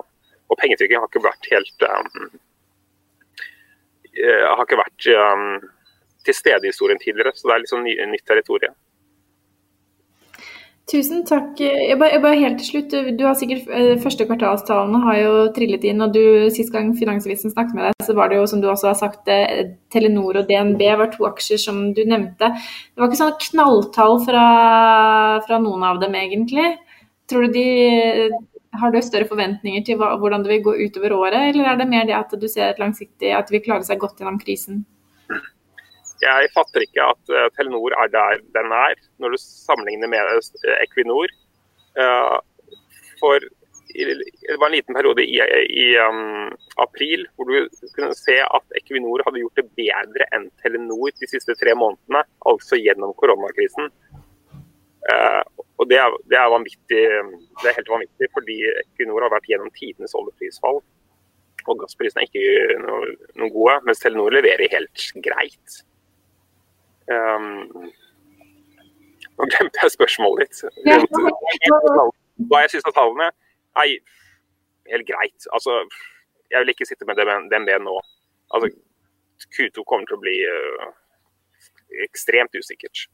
Og 0.51 0.57
pengetrykking 0.59 0.99
har 0.99 1.07
ikke 1.07 1.23
vært 1.23 1.47
helt 1.49 1.85
um, 1.87 2.25
Har 4.19 4.63
ikke 4.65 4.77
vært 4.77 5.07
um, 5.17 5.63
til 6.27 6.35
stede 6.35 6.67
i 6.67 6.69
historien 6.69 6.99
tidligere, 6.99 7.31
så 7.35 7.47
det 7.47 7.55
er 7.55 7.71
sånn 7.71 7.87
nytt 7.87 8.25
territorium. 8.27 8.75
Tusen 10.93 11.23
takk. 11.25 11.57
Jeg 11.57 11.95
bare, 11.97 12.11
jeg 12.13 12.21
bare, 12.21 12.37
helt 12.37 12.59
til 12.61 12.67
slutt, 12.67 12.91
du 13.17 13.23
har 13.25 13.33
sikkert 13.37 13.69
eh, 13.73 13.95
Første 14.01 14.27
kvartalstallene 14.29 14.99
har 15.01 15.15
jo 15.17 15.31
trillet 15.55 15.87
inn. 15.89 16.03
og 16.05 16.13
du, 16.13 16.21
Sist 16.53 16.69
gang 16.73 16.91
Finansavisen 16.99 17.49
snakket 17.49 17.73
med 17.73 17.87
deg, 17.87 18.05
så 18.05 18.13
var 18.13 18.29
det 18.29 18.37
jo 18.37 18.45
som 18.51 18.61
du 18.61 18.67
også 18.69 18.91
har 18.91 18.99
sagt, 18.99 19.31
eh, 19.33 19.71
Telenor 19.93 20.43
og 20.43 20.51
DNB 20.51 20.83
var 20.99 21.09
to 21.15 21.25
aksjer 21.25 21.63
som 21.65 21.81
du 21.97 22.03
nevnte. 22.05 22.51
Det 22.53 23.01
var 23.01 23.09
ikke 23.09 23.21
sånn 23.23 23.33
knalltall 23.47 24.19
fra, 24.27 24.45
fra 25.47 25.61
noen 25.65 25.87
av 25.89 26.03
dem, 26.03 26.13
egentlig. 26.19 26.75
Tror 27.31 27.47
du 27.47 27.57
de, 27.57 28.29
Har 28.77 28.93
du 28.93 29.01
større 29.01 29.29
forventninger 29.29 29.81
til 29.85 29.97
hva, 29.97 30.13
hvordan 30.21 30.45
det 30.45 30.53
vil 30.53 30.65
gå 30.69 30.77
utover 30.77 31.17
året, 31.17 31.41
eller 31.49 31.73
er 31.73 31.81
det 31.81 31.89
mer 31.89 32.05
det 32.05 32.19
at 32.21 32.37
du 32.37 32.47
ser 32.49 32.69
et 32.69 32.81
langsiktig, 32.81 33.33
at 33.33 33.49
de 33.49 33.57
vil 33.57 33.65
klare 33.65 33.85
seg 33.85 34.01
godt 34.01 34.21
gjennom 34.21 34.37
krisen? 34.41 34.85
Jeg 36.23 36.51
fatter 36.53 36.85
ikke 36.85 37.09
at 37.13 37.33
uh, 37.33 37.49
Telenor 37.57 37.95
er 37.99 38.11
der 38.13 38.39
den 38.55 38.71
er, 38.75 38.95
når 39.19 39.35
du 39.35 39.41
sammenligner 39.41 40.09
med 40.11 40.31
uh, 40.37 40.77
Equinor. 40.83 41.31
Uh, 41.99 42.39
for 43.19 43.43
det 43.93 44.55
var 44.57 44.71
en 44.71 44.73
liten 44.73 44.95
periode 44.97 45.21
i, 45.21 45.35
i 45.69 45.87
um, 46.01 46.49
april 46.81 47.27
hvor 47.35 47.45
du 47.45 47.67
kunne 47.93 48.15
se 48.17 48.39
at 48.41 48.77
Equinor 48.79 49.21
hadde 49.27 49.43
gjort 49.43 49.59
det 49.59 49.67
bedre 49.77 50.25
enn 50.33 50.47
Telenor 50.63 51.11
de 51.19 51.29
siste 51.29 51.53
tre 51.59 51.75
månedene, 51.77 52.23
altså 52.49 52.79
gjennom 52.79 53.13
koronakrisen. 53.19 53.91
og 55.77 55.85
det 55.91 55.99
er, 55.99 56.17
det 56.31 56.39
er, 56.39 56.57
det 56.89 57.69
er 57.69 57.77
helt 57.77 57.93
vanvittig, 57.93 58.31
fordi 58.33 58.57
Equinor 58.81 59.27
har 59.27 59.35
vært 59.35 59.51
gjennom 59.51 59.69
tidenes 59.77 60.17
oljeprisfall. 60.17 60.81
Og 61.69 61.79
gassprisene 61.83 62.25
er 62.25 62.31
ikke 62.31 62.81
noe, 62.81 63.15
noe 63.39 63.53
gode, 63.53 63.77
mens 63.85 64.01
Telenor 64.01 64.33
leverer 64.33 64.73
helt 64.73 65.09
greit. 65.21 65.83
Um, 67.11 67.91
nå 69.33 69.47
glemte 69.49 69.81
jeg 69.81 69.95
spørsmålet 69.95 70.45
ditt. 70.45 70.63
Hva 72.49 72.63
jeg 72.63 72.75
syns 72.75 72.89
av 72.89 72.95
tallene? 72.97 73.29
Nei, 73.77 73.89
helt 74.91 75.07
greit. 75.09 75.47
Altså, 75.55 75.79
jeg 76.51 76.63
vil 76.63 76.73
ikke 76.73 76.87
sitte 76.87 77.07
med 77.09 77.19
den 77.19 77.49
DNB 77.51 77.75
nå. 77.83 77.97
Altså, 78.53 78.69
Q2 79.53 79.83
kommer 79.89 80.07
til 80.07 80.17
å 80.17 80.23
bli 80.23 80.37
uh, 80.47 80.87
ekstremt 82.05 82.55
usikkert. 82.55 83.07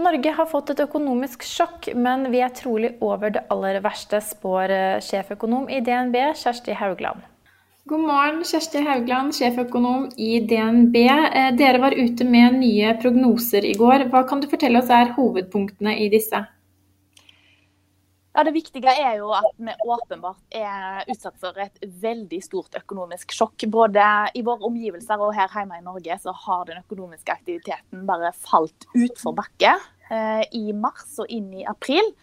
Norge 0.00 0.32
har 0.32 0.48
fått 0.48 0.72
et 0.72 0.80
økonomisk 0.80 1.44
sjokk, 1.44 1.90
men 1.92 2.30
vi 2.32 2.40
er 2.40 2.54
trolig 2.56 2.94
over 3.04 3.34
det 3.34 3.44
aller 3.52 3.82
verste, 3.84 4.22
spår 4.24 4.72
uh, 4.72 5.02
sjeføkonom 5.04 5.68
i 5.68 5.82
DNB, 5.84 6.16
Kjersti 6.40 6.76
Haugland. 6.80 7.29
God 7.90 8.04
morgen, 8.06 8.44
Kjersti 8.46 8.84
Haugland, 8.86 9.32
sjeføkonom 9.34 10.04
i 10.14 10.36
DNB. 10.46 10.94
Eh, 11.10 11.48
dere 11.58 11.80
var 11.82 11.96
ute 11.98 12.22
med 12.22 12.60
nye 12.60 12.92
prognoser 13.02 13.64
i 13.66 13.72
går. 13.74 14.04
Hva 14.12 14.20
kan 14.30 14.38
du 14.38 14.46
fortelle 14.46 14.78
oss 14.78 14.92
er 14.94 15.10
hovedpunktene 15.16 15.96
i 15.98 16.06
disse? 16.12 16.38
Ja, 18.30 18.44
Det 18.46 18.52
viktige 18.54 18.94
er 18.94 19.16
jo 19.18 19.32
at 19.34 19.50
vi 19.58 19.74
åpenbart 19.82 20.54
er 20.54 21.02
utsatt 21.10 21.34
for 21.42 21.58
et 21.58 21.82
veldig 21.82 22.38
stort 22.46 22.78
økonomisk 22.78 23.34
sjokk. 23.34 23.66
Både 23.66 24.06
i 24.38 24.44
våre 24.46 24.70
omgivelser 24.70 25.18
og 25.18 25.34
her 25.34 25.50
hjemme 25.50 25.80
i 25.80 25.82
Norge 25.82 26.20
så 26.22 26.30
har 26.46 26.68
den 26.70 26.84
økonomiske 26.84 27.34
aktiviteten 27.40 28.06
bare 28.06 28.30
falt 28.38 28.86
utfor 28.94 29.34
bakke 29.34 29.74
eh, 30.14 30.46
i 30.54 30.70
mars 30.70 31.18
og 31.18 31.26
inn 31.26 31.50
i 31.58 31.66
april. 31.66 32.14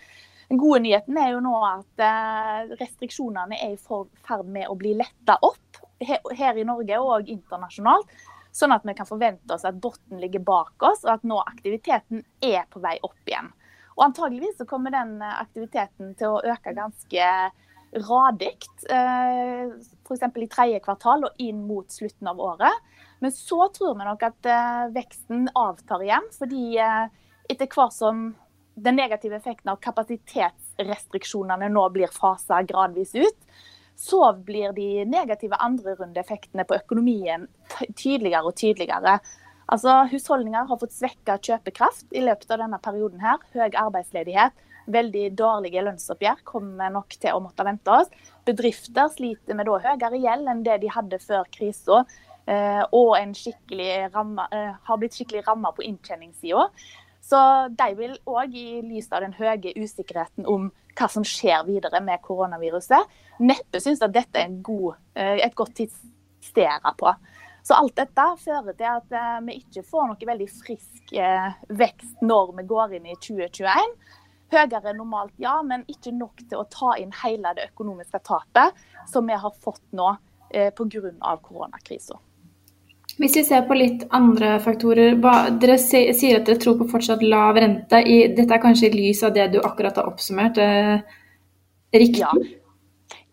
Den 0.48 0.58
gode 0.58 0.80
nyheten 0.86 1.18
er 1.20 1.34
jo 1.34 1.42
nå 1.44 1.54
at 1.68 2.04
eh, 2.04 2.72
restriksjonene 2.80 3.58
er 3.60 3.76
i 3.76 3.80
ferd 3.80 4.48
med 4.48 4.70
å 4.72 4.78
bli 4.80 4.94
letta 4.96 5.36
opp 5.44 5.82
her 6.00 6.60
i 6.60 6.66
Norge 6.68 7.00
og 7.04 7.28
internasjonalt. 7.32 8.14
Sånn 8.56 8.72
at 8.74 8.86
vi 8.88 8.96
kan 8.98 9.10
forvente 9.10 9.54
oss 9.54 9.68
at 9.68 9.78
bunnen 9.82 10.22
ligger 10.24 10.42
bak 10.48 10.88
oss, 10.88 11.04
og 11.04 11.18
at 11.18 11.28
nå 11.28 11.42
aktiviteten 11.44 12.24
er 12.40 12.64
på 12.72 12.82
vei 12.82 12.96
opp 13.04 13.28
igjen. 13.28 13.52
Og 13.98 14.06
Antageligvis 14.08 14.56
så 14.62 14.70
kommer 14.70 14.94
den 14.96 15.18
eh, 15.20 15.36
aktiviteten 15.44 16.16
til 16.18 16.38
å 16.38 16.42
øke 16.56 16.76
ganske 16.78 17.30
radig. 18.08 18.56
Eh, 18.88 19.76
F.eks. 20.08 20.26
i 20.32 20.48
tredje 20.48 20.82
kvartal 20.88 21.28
og 21.28 21.44
inn 21.44 21.66
mot 21.68 21.92
slutten 21.92 22.32
av 22.32 22.40
året. 22.40 22.88
Men 23.20 23.36
så 23.36 23.68
tror 23.76 24.00
vi 24.00 24.08
nok 24.08 24.24
at 24.30 24.48
veksten 24.94 25.48
avtar 25.58 26.04
igjen. 26.06 26.28
fordi 26.38 26.78
etter 26.78 27.66
hvert 27.72 27.96
som 27.96 28.28
den 28.78 28.96
negative 29.00 29.40
effekten 29.40 29.72
av 29.74 29.80
kapasitetsrestriksjonene 29.82 31.70
nå 31.74 31.88
blir 31.96 32.12
fasa 32.14 32.62
gradvis 32.68 33.16
ut, 33.18 33.40
så 33.98 34.22
blir 34.46 34.76
de 34.78 35.06
negative 35.10 35.58
andrerundeeffektene 35.66 36.68
på 36.70 36.78
økonomien 36.78 37.48
tydeligere 37.98 38.46
og 38.46 38.54
tydeligere. 38.60 39.18
Altså, 39.68 40.04
Husholdninger 40.12 40.70
har 40.70 40.80
fått 40.80 40.94
svekka 40.96 41.40
kjøpekraft 41.44 42.14
i 42.16 42.22
løpet 42.24 42.54
av 42.54 42.62
denne 42.62 42.78
perioden. 42.80 43.20
her. 43.20 43.42
Høy 43.54 43.74
arbeidsledighet, 43.74 44.54
veldig 44.88 45.26
dårlige 45.36 45.84
lønnsoppgjør 45.84 46.46
kommer 46.46 46.94
nok 46.94 47.18
til 47.20 47.34
å 47.34 47.42
måtte 47.44 47.66
vente 47.66 47.92
oss. 47.92 48.14
Bedrifter 48.46 49.10
sliter 49.10 49.58
med 49.58 49.66
da 49.68 49.82
høyere 49.90 50.22
gjeld 50.22 50.48
enn 50.48 50.64
det 50.64 50.80
de 50.82 50.94
hadde 50.94 51.20
før 51.20 51.44
krisa. 51.52 52.06
Eh, 52.48 52.84
og 52.96 53.18
en 53.18 53.34
ramme, 54.14 54.48
eh, 54.54 54.72
har 54.84 54.98
blitt 54.98 55.18
skikkelig 55.18 55.48
ramma 55.48 55.74
på 55.74 55.84
inntjeningssida. 55.84 56.70
Så 57.28 57.40
de 57.76 57.88
vil 57.98 58.14
òg, 58.30 58.54
i 58.56 58.82
lys 58.86 59.10
av 59.12 59.24
den 59.26 59.34
høye 59.36 59.74
usikkerheten 59.76 60.48
om 60.48 60.70
hva 60.98 61.08
som 61.12 61.26
skjer 61.28 61.66
videre 61.68 62.00
med 62.04 62.22
koronaviruset. 62.24 63.18
Neppe 63.44 63.82
synes 63.84 64.04
at 64.06 64.14
dette 64.16 64.40
er 64.40 64.54
god, 64.64 64.96
eh, 65.16 65.44
et 65.44 65.56
godt 65.56 65.76
tidsstere 65.78 66.94
på. 66.98 67.12
Så 67.68 67.76
alt 67.76 67.98
dette 68.00 68.28
fører 68.40 68.78
til 68.80 68.88
at 68.88 69.12
eh, 69.12 69.42
vi 69.44 69.58
ikke 69.60 69.84
får 69.84 70.08
noe 70.08 70.30
veldig 70.30 70.48
frisk 70.54 71.12
eh, 71.12 71.60
vekst 71.68 72.24
når 72.24 72.56
vi 72.62 72.68
går 72.72 72.96
inn 72.98 73.12
i 73.12 73.18
2021. 73.20 73.92
Høyere 74.56 74.94
enn 74.94 75.02
normalt, 75.02 75.36
ja, 75.44 75.58
men 75.60 75.84
ikke 75.92 76.16
nok 76.16 76.46
til 76.48 76.62
å 76.62 76.70
ta 76.72 76.96
inn 77.02 77.12
hele 77.26 77.52
det 77.58 77.68
økonomiske 77.74 78.24
tapet 78.24 78.80
som 79.12 79.28
vi 79.28 79.36
har 79.36 79.60
fått 79.60 79.84
nå 79.92 80.14
pga. 80.48 81.36
koronakrisa. 81.44 82.16
Hvis 83.18 83.36
vi 83.40 83.44
ser 83.48 83.64
på 83.66 83.74
litt 83.78 84.04
andre 84.14 84.58
faktorer, 84.62 85.16
Dere 85.58 85.78
sier 85.82 86.38
at 86.38 86.46
dere 86.46 86.60
tror 86.62 86.78
på 86.78 86.90
fortsatt 86.92 87.24
lav 87.26 87.58
rente. 87.58 88.04
Dette 88.38 88.54
er 88.54 88.62
kanskje 88.62 88.92
i 88.92 88.94
lys 88.94 89.24
av 89.26 89.34
det 89.34 89.48
du 89.56 89.58
akkurat 89.64 89.98
har 89.98 90.10
oppsummert. 90.12 90.60
Eh, 90.62 91.00
riktig? 91.98 92.22
Ja. 92.22 92.32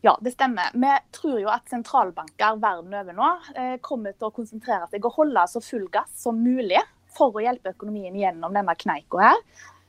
ja. 0.09 0.17
det 0.25 0.33
stemmer. 0.33 0.73
Vi 0.73 0.95
tror 1.13 1.37
jo 1.43 1.53
at 1.53 1.69
sentralbanker 1.69 2.57
verden 2.63 2.97
over 2.97 3.19
nå 3.19 3.31
eh, 3.53 3.77
kommer 3.85 4.17
til 4.17 4.31
å 4.31 4.35
konsentrere 4.35 4.89
seg 4.89 5.05
og 5.05 5.21
holde 5.21 5.45
så 5.53 5.61
full 5.65 5.85
gass 5.93 6.17
som 6.25 6.41
mulig 6.41 6.81
for 7.15 7.37
å 7.37 7.45
hjelpe 7.45 7.75
økonomien 7.77 8.17
gjennom 8.17 8.57
denne 8.57 8.75
kneika 8.81 9.21
her. 9.21 9.45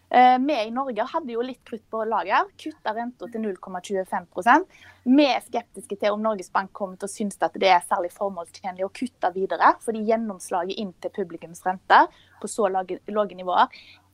Eh, 0.09 0.39
vi 0.39 0.53
i 0.67 0.71
Norge 0.71 1.03
hadde 1.09 1.33
jo 1.33 1.41
litt 1.41 1.63
krutt 1.65 1.83
på 1.89 2.03
lager, 2.05 2.45
kutta 2.61 2.93
renta 2.93 3.27
til 3.31 3.41
0,25 3.41 4.65
Vi 5.03 5.25
er 5.25 5.41
skeptiske 5.41 5.97
til 5.97 6.13
om 6.13 6.21
Norges 6.21 6.51
Bank 6.53 6.71
kommer 6.73 6.99
til 7.01 7.09
å 7.09 7.15
synes 7.15 7.41
at 7.41 7.57
det 7.59 7.71
er 7.73 7.83
særlig 7.89 8.13
formålstjenlig 8.13 8.85
å 8.85 8.93
kutte 8.93 9.31
videre, 9.33 9.73
fordi 9.81 10.05
gjennomslaget 10.05 10.77
inn 10.77 10.93
til 11.01 11.13
publikumsrente 11.15 12.05
på 12.41 12.49
så 12.51 12.69
lave, 12.69 12.99
nivåer 13.35 13.67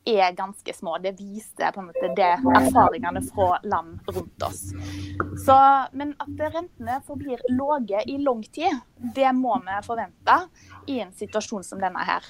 er 0.05 0.31
ganske 0.33 0.73
små. 0.73 0.97
Det 0.97 1.11
viser 1.19 1.71
på 1.71 1.81
en 1.81 1.89
måte 1.91 2.13
det 2.17 2.29
erfaringene 2.57 3.21
fra 3.27 3.59
land 3.63 3.99
rundt 4.07 4.45
oss. 4.47 4.61
Så, 5.45 5.57
men 5.93 6.15
at 6.23 6.45
rentene 6.55 7.01
forblir 7.05 7.43
lave 7.51 8.01
i 8.07 8.17
lang 8.17 8.41
tid, 8.43 8.79
det 9.15 9.29
må 9.37 9.59
vi 9.65 9.81
forvente 9.85 10.39
i 10.87 11.01
en 11.03 11.13
situasjon 11.13 11.67
som 11.67 11.83
denne 11.83 12.07
her. 12.07 12.25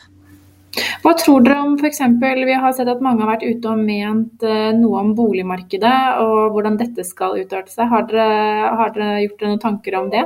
Hva 1.04 1.12
tror 1.20 1.44
dere 1.44 1.60
om 1.66 1.74
f.eks. 1.76 2.00
Vi 2.22 2.56
har 2.64 2.76
sett 2.76 2.90
at 2.92 3.02
mange 3.04 3.26
har 3.26 3.34
vært 3.34 3.44
ute 3.44 3.72
og 3.72 3.82
ment 3.82 4.44
eh, 4.48 4.70
noe 4.78 5.02
om 5.02 5.12
boligmarkedet 5.18 5.98
og 6.24 6.56
hvordan 6.56 6.78
dette 6.80 7.04
skal 7.08 7.36
utarte 7.42 7.74
seg. 7.74 7.90
Har 7.92 8.08
dere, 8.08 8.28
har 8.80 8.94
dere 8.96 9.24
gjort 9.26 9.42
dere 9.42 9.52
noen 9.52 9.64
tanker 9.66 9.98
om 10.00 10.08
det? 10.14 10.24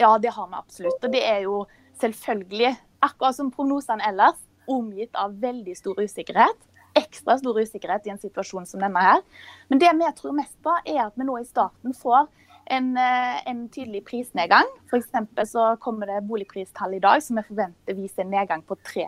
Ja, 0.00 0.14
det 0.22 0.32
har 0.32 0.48
vi 0.48 0.60
absolutt. 0.60 1.02
Og 1.02 1.12
det 1.12 1.22
er 1.28 1.42
jo 1.44 1.64
selvfølgelig, 2.00 2.72
akkurat 3.04 3.36
som 3.36 3.52
prognosene 3.52 4.04
ellers, 4.08 4.40
omgitt 4.66 5.14
av 5.16 5.36
veldig 5.42 5.76
stor 5.78 6.00
usikkerhet. 6.00 6.56
Ekstra 6.96 7.36
stor 7.38 7.60
usikkerhet 7.60 8.08
i 8.08 8.14
en 8.14 8.20
situasjon 8.20 8.66
som 8.68 8.80
denne 8.82 9.02
her. 9.02 9.20
Men 9.68 9.80
det 9.82 9.92
vi 9.98 10.08
tror 10.16 10.36
mest 10.36 10.56
på, 10.64 10.72
er 10.88 11.04
at 11.04 11.16
vi 11.16 11.28
nå 11.28 11.36
i 11.40 11.46
starten 11.48 11.94
får 11.96 12.24
en, 12.66 12.96
eh, 12.96 13.48
en 13.50 13.68
tydelig 13.68 14.04
prisnedgang. 14.04 14.68
F.eks. 14.90 15.50
så 15.50 15.76
kommer 15.80 16.06
det 16.10 16.24
boligpristall 16.26 16.94
i 16.94 17.02
dag 17.02 17.22
som 17.22 17.38
vi 17.38 17.46
forventer 17.46 17.98
viser 17.98 18.24
en 18.24 18.32
nedgang 18.34 18.62
på 18.66 18.76
3 18.82 19.06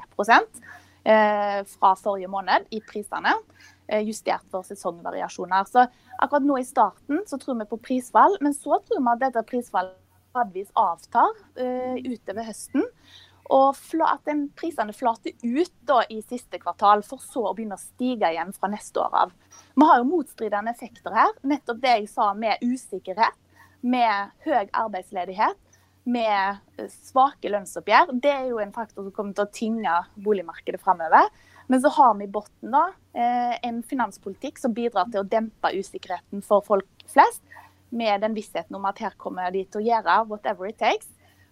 eh, 1.04 1.60
fra 1.66 1.94
forrige 1.98 2.30
måned 2.30 2.68
i 2.70 2.80
prisene. 2.80 3.34
Eh, 3.88 4.04
justert 4.04 4.44
for 4.50 4.66
sesongvariasjoner. 4.66 5.64
Så 5.64 5.86
akkurat 6.18 6.44
nå 6.44 6.58
i 6.60 6.66
starten 6.66 7.22
så 7.26 7.38
tror 7.40 7.58
vi 7.58 7.70
på 7.70 7.80
prisfall, 7.80 8.36
men 8.40 8.54
så 8.54 8.78
tror 8.84 9.00
vi 9.00 9.14
at 9.14 9.24
dette 9.26 9.46
prisfallet 9.48 9.96
gradvis 10.36 10.68
avtar 10.76 11.32
eh, 11.56 11.96
utover 12.04 12.44
høsten. 12.44 12.84
Og 13.48 13.72
at 14.04 14.26
den 14.28 14.50
prisene 14.52 14.92
flater 14.92 15.32
ut 15.40 15.72
da, 15.88 16.02
i 16.12 16.20
siste 16.20 16.60
kvartal, 16.60 17.00
for 17.00 17.22
så 17.24 17.46
å 17.48 17.54
begynne 17.56 17.78
å 17.78 17.80
stige 17.80 18.28
igjen 18.28 18.52
fra 18.52 18.68
neste 18.68 19.00
år 19.00 19.14
av. 19.24 19.32
Vi 19.72 19.88
har 19.88 20.02
jo 20.02 20.10
motstridende 20.10 20.74
effekter 20.76 21.16
her. 21.16 21.32
Nettopp 21.40 21.80
det 21.80 21.94
jeg 21.94 22.10
sa 22.12 22.34
med 22.36 22.60
usikkerhet 22.60 23.47
med 23.80 24.32
høy 24.46 24.70
arbeidsledighet, 24.72 25.58
med 26.08 26.58
eh, 26.80 26.88
svake 27.10 27.50
lønnsoppgjør, 27.52 28.14
det 28.22 28.32
er 28.32 28.48
jo 28.50 28.62
en 28.62 28.72
faktor 28.74 29.04
som 29.04 29.14
kommer 29.14 29.36
til 29.36 29.44
å 29.44 29.52
tynge 29.54 29.96
boligmarkedet 30.24 30.80
framover. 30.80 31.28
Men 31.68 31.82
så 31.84 31.92
har 31.98 32.14
vi 32.16 32.24
i 32.24 32.32
bunnen 32.32 32.94
eh, 33.12 33.54
en 33.68 33.82
finanspolitikk 33.84 34.60
som 34.60 34.72
bidrar 34.76 35.10
til 35.12 35.20
å 35.20 35.28
dempe 35.28 35.74
usikkerheten 35.76 36.44
for 36.44 36.64
folk 36.64 36.88
flest, 37.12 37.42
med 37.88 38.20
den 38.20 38.34
vissheten 38.36 38.76
om 38.76 38.84
at 38.88 38.98
her 39.00 39.14
kommer 39.20 39.52
de 39.52 39.62
til 39.64 39.80
å 39.80 39.86
gjøre 39.86 40.16
whatever 40.28 40.68
it 40.68 40.76
takes 40.80 41.08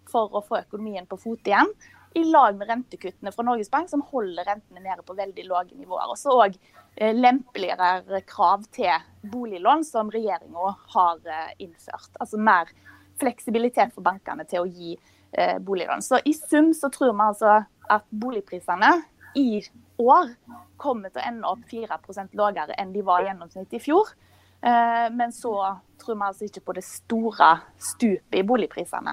for 0.08 0.32
å 0.36 0.42
få 0.44 0.58
økonomien 0.60 1.06
på 1.08 1.16
fot 1.20 1.48
igjen 1.48 1.70
i 2.16 2.24
lag 2.24 2.56
med 2.56 2.68
rentekuttene 2.68 3.32
fra 3.32 3.44
Norges 3.44 3.70
Bank, 3.70 3.90
som 3.90 4.00
holder 4.08 4.46
rentene 4.48 4.80
nede 4.80 5.02
på 5.04 5.14
veldig 5.14 5.42
lave 5.44 5.76
nivåer. 5.76 6.08
Og 6.08 6.16
så 6.16 6.36
eh, 6.46 7.12
lempeligere 7.12 8.22
krav 8.24 8.64
til 8.72 9.04
boliglån, 9.32 9.84
som 9.84 10.08
regjeringa 10.12 10.70
har 10.94 11.20
eh, 11.28 11.50
innført. 11.66 12.14
Altså 12.16 12.40
mer 12.40 12.72
fleksibilitet 13.20 13.92
for 13.92 14.06
bankene 14.06 14.46
til 14.48 14.64
å 14.64 14.70
gi 14.70 14.94
eh, 14.96 15.58
boliglån. 15.60 16.04
Så 16.06 16.22
i 16.24 16.32
sum 16.32 16.72
så 16.76 16.88
tror 16.94 17.12
vi 17.12 17.26
altså 17.26 17.58
at 17.92 18.08
boligprisene 18.08 18.94
i 19.36 19.60
år 20.00 20.32
kommer 20.80 21.12
til 21.12 21.20
å 21.20 21.28
ende 21.28 21.52
opp 21.52 21.68
4% 21.68 22.32
lavere 22.40 22.80
enn 22.80 22.96
de 22.96 23.04
var 23.04 23.20
i 23.26 23.28
gjennomsnitt 23.28 23.76
i 23.76 23.82
fjor. 23.82 24.08
Men 24.66 25.30
så 25.36 25.52
tror 26.00 26.16
vi 26.16 26.24
altså 26.26 26.46
ikke 26.48 26.62
på 26.64 26.74
det 26.78 26.82
store 26.82 27.50
stupet 27.76 28.40
i 28.40 28.44
boligprisene. 28.48 29.12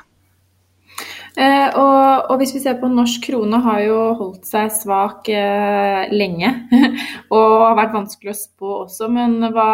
Eh, 1.33 1.69
og, 1.81 2.27
og, 2.29 2.35
hvis 2.37 2.51
vi 2.53 2.59
ser 2.61 2.75
på 2.77 2.85
norsk 2.93 3.23
krone, 3.25 3.57
har 3.65 3.79
jo 3.81 3.97
holdt 4.19 4.45
seg 4.45 4.69
svak 4.75 5.31
eh, 5.33 6.11
lenge. 6.13 6.51
og 7.33 7.55
har 7.63 7.79
vært 7.79 7.95
vanskelig 7.95 8.35
å 8.35 8.37
spå 8.37 8.75
også. 8.83 9.09
Men 9.09 9.39
hva, 9.55 9.71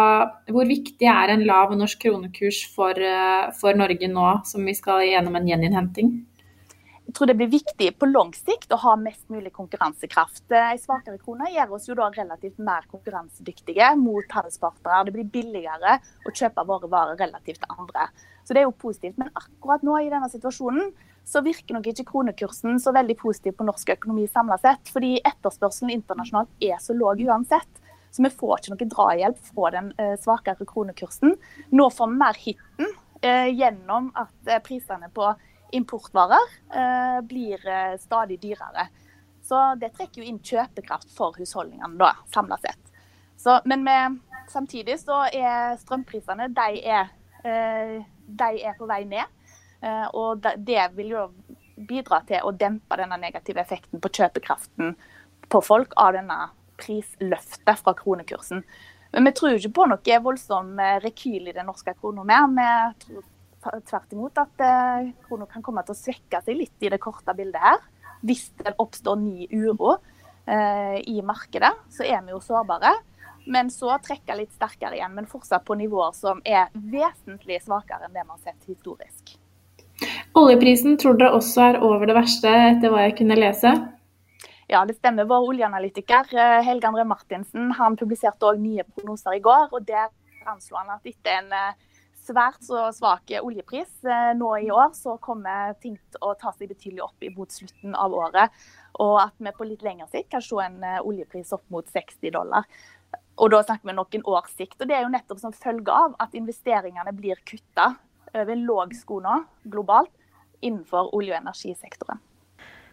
hvor 0.48 0.70
viktig 0.70 1.10
er 1.12 1.34
en 1.34 1.44
lav 1.50 1.76
norsk 1.76 2.00
kronekurs 2.06 2.64
for, 2.72 2.96
eh, 2.96 3.52
for, 3.60 3.76
Norge 3.80 4.08
nå, 4.08 4.30
som 4.48 4.64
vi 4.64 4.76
skal 4.78 5.04
gjennom 5.10 5.36
en 5.36 5.52
gjeninnhenting? 5.52 6.16
Jeg 7.10 7.18
tror 7.18 7.26
det 7.32 7.36
blir 7.40 7.50
viktig 7.52 7.90
på 7.98 8.08
lang 8.08 8.32
sikt 8.38 8.72
å 8.72 8.80
ha 8.84 8.94
mest 9.02 9.24
mulig 9.34 9.50
konkurransekraft. 9.52 10.46
En 10.54 10.80
svakere 10.80 11.18
krone 11.18 11.50
gjør 11.50 11.76
oss 11.76 11.90
jo 11.90 11.98
da 11.98 12.08
relativt 12.14 12.62
mer 12.62 12.86
konkurransedyktige 12.88 13.92
mot 13.98 14.36
handelspartnere. 14.38 15.08
Det 15.08 15.16
blir 15.18 15.32
billigere 15.34 15.98
å 15.98 16.32
kjøpe 16.32 16.68
våre 16.70 16.92
varer 16.92 17.20
relativt 17.20 17.64
til 17.66 17.80
andre. 17.82 18.12
Så 18.46 18.54
det 18.54 18.62
er 18.62 18.70
jo 18.70 18.78
positivt. 18.78 19.18
Men 19.18 19.34
akkurat 19.34 19.84
nå 19.84 19.98
i 20.06 20.12
denne 20.14 20.30
situasjonen 20.30 20.94
så 21.30 21.42
virker 21.46 21.76
nok 21.76 21.88
ikke 21.92 22.08
kronekursen 22.10 22.80
så 22.82 22.94
veldig 22.96 23.16
positiv 23.20 23.54
på 23.60 23.68
norsk 23.68 23.92
økonomi 23.94 24.26
samla 24.32 24.58
sett. 24.62 24.90
Fordi 24.90 25.20
etterspørselen 25.20 25.94
internasjonalt 25.94 26.66
er 26.66 26.80
så 26.82 26.96
lav 26.98 27.22
uansett. 27.22 27.70
Så 28.10 28.24
vi 28.26 28.32
får 28.34 28.56
ikke 28.58 28.74
noe 28.74 28.88
drahjelp 28.96 29.44
fra 29.52 29.70
den 29.76 29.92
eh, 30.02 30.16
svakere 30.22 30.66
kronekursen. 30.66 31.36
Nå 31.78 31.90
får 31.94 32.10
vi 32.10 32.18
mer 32.24 32.40
hiten 32.42 32.90
eh, 33.22 33.52
gjennom 33.54 34.10
at 34.18 34.50
eh, 34.50 34.62
prisene 34.66 35.12
på 35.14 35.30
importvarer 35.78 37.22
blir 37.30 37.62
stadig 38.02 38.40
dyrere. 38.42 38.88
Så 39.46 39.60
det 39.78 39.92
trekker 39.94 40.24
jo 40.24 40.26
inn 40.26 40.40
kjøpekraft 40.42 41.12
for 41.14 41.38
husholdningene 41.38 41.94
da, 42.00 42.16
samla 42.34 42.58
sett. 42.64 42.90
Så, 43.38 43.60
men 43.70 43.84
med, 43.86 44.16
samtidig 44.50 44.96
så 45.04 45.28
er 45.30 45.78
strømprisene 45.78 46.50
de 46.58 46.82
er, 46.82 47.14
de 47.46 48.50
er 48.66 48.80
på 48.82 48.90
vei 48.90 49.04
ned. 49.12 49.30
Eh, 49.82 50.08
og 50.18 50.44
det 50.44 50.84
vil 50.98 51.16
jo 51.16 51.26
bidra 51.90 52.22
til 52.28 52.44
å 52.44 52.52
dempe 52.56 52.98
denne 53.00 53.18
negative 53.20 53.62
effekten 53.64 54.02
på 54.04 54.12
kjøpekraften 54.20 54.96
på 55.50 55.62
folk 55.64 55.96
av 56.00 56.14
denne 56.18 56.38
prisløftet 56.80 57.80
fra 57.80 57.96
kronekursen. 57.98 58.64
Men 59.16 59.26
vi 59.26 59.34
tror 59.36 59.56
ikke 59.56 59.74
på 59.80 59.88
noe 59.90 60.22
voldsom 60.26 60.76
eh, 60.84 61.00
rekyl 61.06 61.50
i 61.50 61.56
den 61.56 61.70
norske 61.72 61.96
krona 61.98 62.26
mer. 62.28 62.94
Vi 63.08 63.24
tror 63.64 63.82
tvert 63.88 64.16
imot 64.16 64.44
at 64.44 64.66
eh, 64.66 65.12
krona 65.28 65.48
kan 65.50 65.66
komme 65.66 65.86
til 65.88 65.96
å 65.96 66.02
svekke 66.02 66.44
seg 66.44 66.60
litt 66.60 66.86
i 66.86 66.92
det 66.92 67.02
korte 67.04 67.36
bildet 67.38 67.64
her. 67.64 67.84
Hvis 68.20 68.50
det 68.60 68.76
oppstår 68.78 69.20
ny 69.22 69.48
uro 69.56 69.98
i 70.50 71.20
markedet, 71.22 71.70
så 71.94 72.02
er 72.10 72.24
vi 72.26 72.34
jo 72.34 72.40
sårbare. 72.42 72.90
Men 73.46 73.70
så 73.70 73.92
trekke 74.02 74.34
litt 74.40 74.56
sterkere 74.56 74.98
igjen, 74.98 75.14
men 75.14 75.30
fortsatt 75.30 75.62
på 75.68 75.78
nivåer 75.78 76.16
som 76.18 76.42
er 76.42 76.74
vesentlig 76.74 77.62
svakere 77.62 78.10
enn 78.10 78.18
det 78.18 78.26
man 78.26 78.40
har 78.40 78.50
sett 78.50 78.66
historisk. 78.66 79.38
Oljeprisen 80.40 80.96
tror 81.00 81.18
dere 81.20 81.36
også 81.36 81.64
er 81.66 81.78
over 81.84 82.08
det 82.08 82.16
verste, 82.16 82.48
etter 82.48 82.92
hva 82.94 83.02
jeg 83.04 83.18
kunne 83.18 83.36
lese? 83.36 83.74
Ja, 84.72 84.86
det 84.88 84.96
stemmer. 84.96 85.28
Vår 85.28 85.50
oljeanalytiker 85.52 86.30
eh, 86.32 86.60
Helge 86.64 86.88
André 86.88 87.04
Martinsen 87.10 87.74
han 87.76 87.98
publiserte 88.00 88.48
også 88.48 88.62
nye 88.62 88.86
prognoser 88.88 89.36
i 89.36 89.42
går. 89.44 89.68
og 89.74 89.88
Der 89.88 90.08
anslo 90.48 90.78
han 90.80 90.94
at 90.94 91.10
etter 91.10 91.42
en 91.42 91.52
eh, 91.58 91.98
svært 92.24 92.62
så 92.64 92.86
svak 92.96 93.34
oljepris 93.42 94.06
eh, 94.06 94.30
nå 94.38 94.52
i 94.62 94.70
år, 94.72 94.94
så 94.96 95.18
kommer 95.20 95.74
ting 95.82 95.98
til 95.98 96.24
å 96.24 96.36
ta 96.40 96.54
seg 96.54 96.72
betydelig 96.72 97.04
opp 97.10 97.28
mot 97.36 97.58
slutten 97.58 97.98
av 97.98 98.16
året. 98.16 98.62
Og 99.04 99.18
at 99.26 99.36
vi 99.42 99.56
på 99.58 99.68
litt 99.68 99.84
lengre 99.84 100.08
sikt 100.14 100.32
kan 100.38 100.46
se 100.46 100.62
en 100.64 100.80
oljepris 101.02 101.52
opp 101.58 101.66
mot 101.74 101.90
60 101.90 102.32
dollar. 102.38 102.70
Og 103.42 103.52
da 103.52 103.60
snakker 103.66 103.92
vi 103.92 103.98
noen 103.98 104.30
års 104.30 104.56
sikt. 104.56 104.78
Og 104.80 104.88
det 104.88 104.96
er 104.96 105.04
jo 105.04 105.12
nettopp 105.18 105.44
som 105.44 105.58
følge 105.58 105.92
av 105.92 106.16
at 106.22 106.38
investeringene 106.38 107.18
blir 107.18 107.44
kutta 107.44 107.92
over 108.30 108.54
en 108.54 108.66
låg 108.70 108.96
sko 108.96 109.20
nå 109.26 109.42
globalt 109.68 110.14
innenfor 110.62 111.14
olje- 111.16 111.36
og 111.36 111.42
energisektoren. 111.42 112.20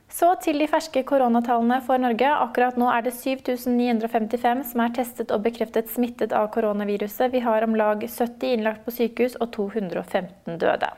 Så 0.09 0.29
til 0.39 0.61
de 0.63 0.69
ferske 0.71 1.03
koronatallene 1.03 1.81
for 1.83 1.99
Norge. 1.99 2.29
Akkurat 2.31 2.77
nå 2.79 2.87
er 2.93 3.03
det 3.03 3.13
7955 3.17 4.63
som 4.71 4.85
er 4.85 4.95
testet 4.95 5.35
og 5.35 5.43
bekreftet 5.43 5.91
smittet 5.91 6.33
av 6.37 6.47
koronaviruset. 6.55 7.33
Vi 7.33 7.43
har 7.43 7.67
om 7.67 7.75
lag 7.75 8.07
70 8.07 8.55
innlagt 8.55 8.87
på 8.87 8.95
sykehus 8.95 9.35
og 9.41 9.51
215 9.57 10.61
døde. 10.63 10.93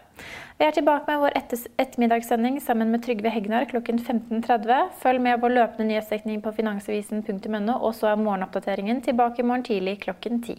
Vi 0.58 0.66
er 0.66 0.74
tilbake 0.76 1.08
med 1.08 1.22
vår 1.22 1.36
ettermiddagssending 1.40 2.60
sammen 2.60 2.92
med 2.92 3.04
Trygve 3.06 3.32
Hegnar 3.32 3.68
klokken 3.70 4.00
15.30. 4.02 4.90
Følg 5.00 5.24
med 5.24 5.40
på 5.40 5.52
løpende 5.54 5.88
nyhetsdekning 5.88 6.42
på 6.44 6.52
finansavisen.no, 6.58 7.78
og 7.78 7.94
så 7.94 8.12
er 8.12 8.20
morgenoppdateringen 8.20 9.00
tilbake 9.06 9.40
i 9.40 9.46
morgen 9.46 9.64
tidlig 9.64 10.00
klokken 10.04 10.42
10. 10.42 10.58